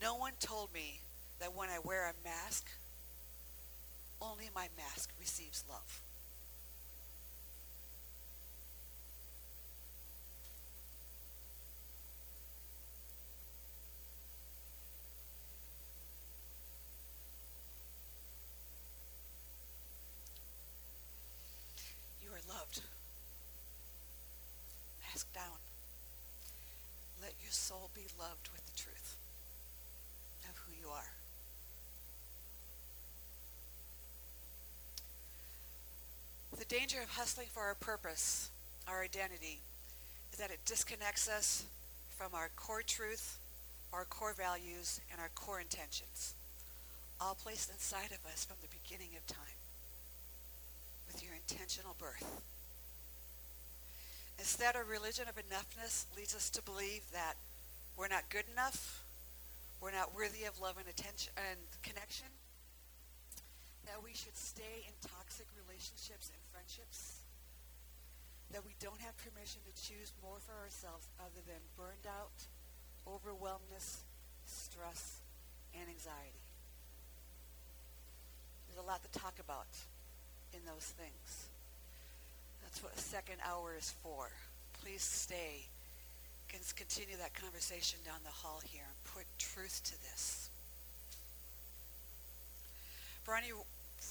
No 0.02 0.16
one 0.16 0.34
told 0.40 0.74
me 0.74 1.00
that 1.40 1.54
when 1.54 1.70
I 1.70 1.80
wear 1.80 2.06
a 2.06 2.14
mask, 2.24 2.70
only 4.22 4.50
my 4.54 4.68
mask 4.78 5.10
receives 5.20 5.64
love. 5.70 6.02
You 22.24 22.30
are 22.32 22.58
loved. 22.58 22.82
Mask 25.08 25.32
down. 25.34 25.44
Let 27.22 27.34
your 27.42 27.52
soul 27.52 27.90
be 27.96 28.02
loved 28.20 28.50
with 28.54 28.66
the 28.66 28.74
truth 28.76 29.16
you 30.80 30.90
are. 30.90 31.12
The 36.58 36.66
danger 36.66 37.02
of 37.02 37.10
hustling 37.10 37.48
for 37.52 37.62
our 37.62 37.76
purpose, 37.76 38.50
our 38.88 39.04
identity, 39.04 39.60
is 40.32 40.40
that 40.40 40.52
it 40.52 40.60
disconnects 40.66 41.30
us 41.30 41.66
from 42.18 42.34
our 42.34 42.50
core 42.56 42.82
truth, 42.82 43.40
our 43.92 44.06
core 44.06 44.34
values, 44.34 45.02
and 45.12 45.20
our 45.20 45.30
core 45.36 45.60
intentions, 45.60 46.34
all 47.20 47.36
placed 47.36 47.70
inside 47.70 48.12
of 48.12 48.26
us 48.32 48.46
from 48.46 48.58
the 48.62 48.68
beginning 48.68 49.16
of 49.18 49.28
time 49.28 49.60
with 51.08 51.24
your 51.24 51.34
intentional 51.34 51.96
birth. 52.00 52.42
Instead, 54.38 54.76
a 54.76 54.84
religion 54.84 55.26
of 55.30 55.36
enoughness 55.36 56.06
leads 56.18 56.36
us 56.36 56.50
to 56.50 56.62
believe 56.62 57.04
that 57.14 57.36
we're 57.98 58.08
not 58.08 58.30
good 58.30 58.46
enough, 58.52 59.05
we're 59.82 59.92
not 59.92 60.16
worthy 60.16 60.46
of 60.46 60.60
love 60.60 60.78
and 60.78 60.88
attention 60.88 61.34
and 61.38 61.60
connection, 61.84 62.28
that 63.86 64.02
we 64.04 64.14
should 64.14 64.36
stay 64.36 64.88
in 64.88 64.94
toxic 65.06 65.46
relationships 65.54 66.32
and 66.34 66.42
friendships, 66.50 67.22
that 68.52 68.66
we 68.66 68.74
don't 68.80 69.00
have 69.02 69.16
permission 69.18 69.62
to 69.66 69.74
choose 69.76 70.14
more 70.22 70.38
for 70.42 70.56
ourselves 70.64 71.10
other 71.20 71.42
than 71.46 71.62
burned 71.78 72.08
out, 72.08 72.34
overwhelmness, 73.06 74.02
stress, 74.46 75.22
and 75.74 75.90
anxiety. 75.90 76.46
There's 78.68 78.82
a 78.82 78.88
lot 78.88 79.04
to 79.04 79.12
talk 79.20 79.38
about 79.40 79.70
in 80.54 80.60
those 80.66 80.94
things. 80.98 81.50
That's 82.64 82.82
what 82.82 82.94
a 82.96 83.00
second 83.00 83.38
hour 83.46 83.76
is 83.78 83.94
for. 84.02 84.30
Please 84.82 85.04
stay. 85.04 85.68
Continue 86.76 87.18
that 87.18 87.34
conversation 87.34 88.00
down 88.06 88.20
the 88.24 88.30
hall 88.30 88.62
here 88.64 88.84
and 88.88 89.14
put 89.14 89.26
truth 89.38 89.82
to 89.84 90.02
this. 90.04 90.50
Bronnie, 93.26 93.52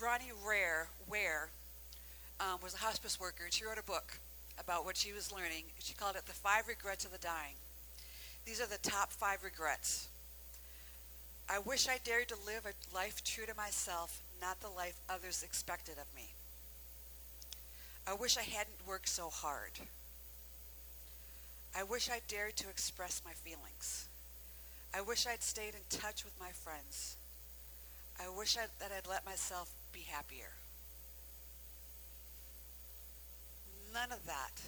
Ronnie 0.03 0.33
Rare, 0.47 0.89
Ware 1.09 1.49
um, 2.41 2.59
was 2.63 2.75
a 2.75 2.79
hospice 2.79 3.19
worker, 3.19 3.45
and 3.45 3.53
she 3.53 3.65
wrote 3.65 3.79
a 3.79 3.83
book 3.83 4.19
about 4.59 4.85
what 4.85 4.97
she 4.97 5.13
was 5.13 5.33
learning. 5.33 5.65
She 5.79 5.95
called 5.95 6.17
it 6.17 6.27
The 6.27 6.33
Five 6.33 6.69
Regrets 6.69 7.05
of 7.05 7.13
the 7.13 7.19
Dying. 7.19 7.55
These 8.45 8.61
are 8.61 8.67
the 8.67 8.79
top 8.79 9.11
five 9.11 9.43
regrets. 9.43 10.09
I 11.49 11.59
wish 11.59 11.89
I 11.89 11.99
dared 12.05 12.29
to 12.29 12.37
live 12.47 12.67
a 12.67 12.95
life 12.95 13.25
true 13.25 13.47
to 13.47 13.55
myself, 13.55 14.21
not 14.41 14.61
the 14.61 14.69
life 14.69 15.01
others 15.09 15.43
expected 15.43 15.95
of 15.95 16.15
me. 16.15 16.35
I 18.07 18.15
wish 18.15 18.37
I 18.37 18.43
hadn't 18.43 18.87
worked 18.87 19.09
so 19.09 19.31
hard. 19.31 19.73
I 21.77 21.83
wish 21.83 22.09
I'd 22.09 22.27
dared 22.29 22.57
to 22.57 22.69
express 22.69 23.21
my 23.25 23.33
feelings. 23.33 24.07
I 24.97 25.01
wish 25.01 25.27
I'd 25.27 25.43
stayed 25.43 25.75
in 25.75 25.99
touch 25.99 26.25
with 26.25 26.39
my 26.39 26.51
friends. 26.51 27.17
I 28.21 28.29
wish 28.29 28.57
I'd, 28.57 28.71
that 28.79 28.93
I'd 28.97 29.09
let 29.09 29.27
myself 29.27 29.71
be 29.93 30.01
happier. 30.01 30.51
None 33.93 34.13
of 34.13 34.25
that 34.27 34.61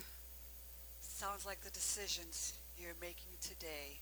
sounds 1.01 1.47
like 1.47 1.63
the 1.63 1.71
decisions 1.71 2.55
you're 2.79 2.99
making 3.01 3.39
today 3.41 3.99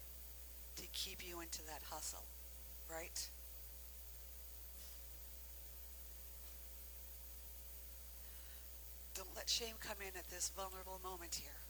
to 0.77 0.83
keep 0.93 1.27
you 1.27 1.40
into 1.40 1.62
that 1.67 1.83
hustle, 1.90 2.25
right? 2.90 3.29
Don't 9.14 9.29
let 9.37 9.49
shame 9.49 9.77
come 9.81 9.97
in 10.01 10.19
at 10.19 10.29
this 10.31 10.51
vulnerable 10.57 11.01
moment 11.05 11.35
here. 11.35 11.63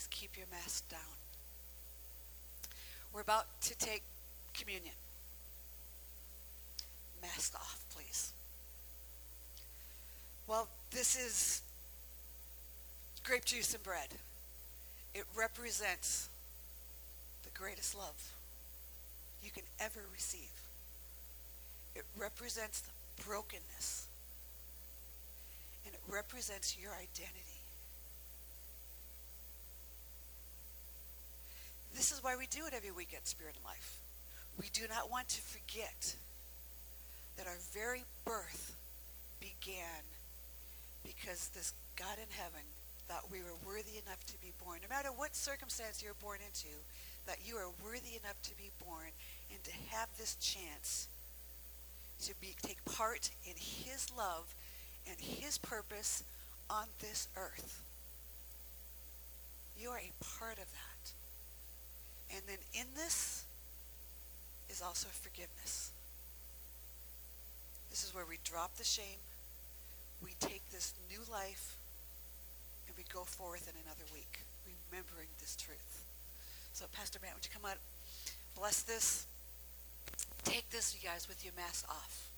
Just 0.00 0.10
keep 0.10 0.34
your 0.34 0.46
mask 0.50 0.88
down. 0.88 1.14
We're 3.12 3.20
about 3.20 3.44
to 3.64 3.76
take 3.76 4.02
communion. 4.54 4.94
Mask 7.20 7.54
off, 7.54 7.84
please. 7.94 8.32
Well, 10.46 10.68
this 10.90 11.16
is 11.16 11.60
grape 13.24 13.44
juice 13.44 13.74
and 13.74 13.82
bread. 13.82 14.08
It 15.14 15.24
represents 15.36 16.30
the 17.44 17.50
greatest 17.50 17.94
love 17.94 18.32
you 19.44 19.50
can 19.50 19.64
ever 19.80 20.00
receive. 20.14 20.62
It 21.94 22.06
represents 22.18 22.80
the 22.80 23.22
brokenness. 23.22 24.06
And 25.84 25.94
it 25.94 26.00
represents 26.08 26.78
your 26.80 26.92
identity. 26.92 27.49
This 32.10 32.18
is 32.18 32.24
why 32.24 32.34
we 32.34 32.50
do 32.50 32.66
it 32.66 32.74
every 32.74 32.90
week 32.90 33.14
at 33.14 33.28
Spirit 33.28 33.54
and 33.54 33.64
Life. 33.64 33.94
We 34.58 34.66
do 34.72 34.82
not 34.90 35.12
want 35.12 35.28
to 35.28 35.40
forget 35.42 36.16
that 37.36 37.46
our 37.46 37.58
very 37.72 38.02
birth 38.24 38.74
began 39.38 40.02
because 41.06 41.50
this 41.54 41.72
God 41.94 42.18
in 42.18 42.26
heaven 42.30 42.66
thought 43.06 43.30
we 43.30 43.38
were 43.38 43.54
worthy 43.64 44.02
enough 44.04 44.18
to 44.26 44.34
be 44.42 44.50
born. 44.58 44.80
No 44.82 44.88
matter 44.92 45.10
what 45.14 45.36
circumstance 45.36 46.02
you're 46.02 46.18
born 46.18 46.40
into, 46.44 46.74
that 47.26 47.46
you 47.46 47.54
are 47.54 47.70
worthy 47.86 48.18
enough 48.18 48.42
to 48.42 48.56
be 48.58 48.72
born 48.84 49.14
and 49.54 49.62
to 49.62 49.72
have 49.94 50.08
this 50.18 50.34
chance 50.42 51.06
to 52.26 52.34
be 52.40 52.56
take 52.60 52.84
part 52.86 53.30
in 53.46 53.54
his 53.54 54.08
love 54.18 54.52
and 55.06 55.16
his 55.20 55.58
purpose 55.58 56.24
on 56.68 56.86
this 56.98 57.28
earth. 57.36 57.80
You 59.78 59.90
are 59.90 59.98
a 59.98 60.10
part 60.24 60.58
of 60.58 60.66
that. 60.66 60.89
And 62.34 62.42
then 62.46 62.58
in 62.74 62.86
this 62.94 63.44
is 64.68 64.82
also 64.82 65.08
forgiveness. 65.10 65.90
This 67.90 68.04
is 68.04 68.14
where 68.14 68.24
we 68.24 68.38
drop 68.44 68.76
the 68.76 68.84
shame, 68.84 69.18
we 70.22 70.30
take 70.38 70.62
this 70.70 70.94
new 71.10 71.20
life, 71.30 71.76
and 72.86 72.96
we 72.96 73.04
go 73.12 73.24
forth 73.24 73.66
in 73.66 73.74
another 73.82 74.06
week, 74.14 74.40
remembering 74.64 75.26
this 75.40 75.56
truth. 75.56 76.04
So, 76.72 76.86
Pastor 76.92 77.18
Matt, 77.20 77.34
would 77.34 77.44
you 77.44 77.50
come 77.52 77.68
out, 77.68 77.78
bless 78.56 78.82
this? 78.82 79.26
Take 80.44 80.70
this, 80.70 80.94
you 80.94 81.06
guys, 81.06 81.26
with 81.26 81.44
your 81.44 81.54
mask 81.56 81.84
off. 81.88 82.29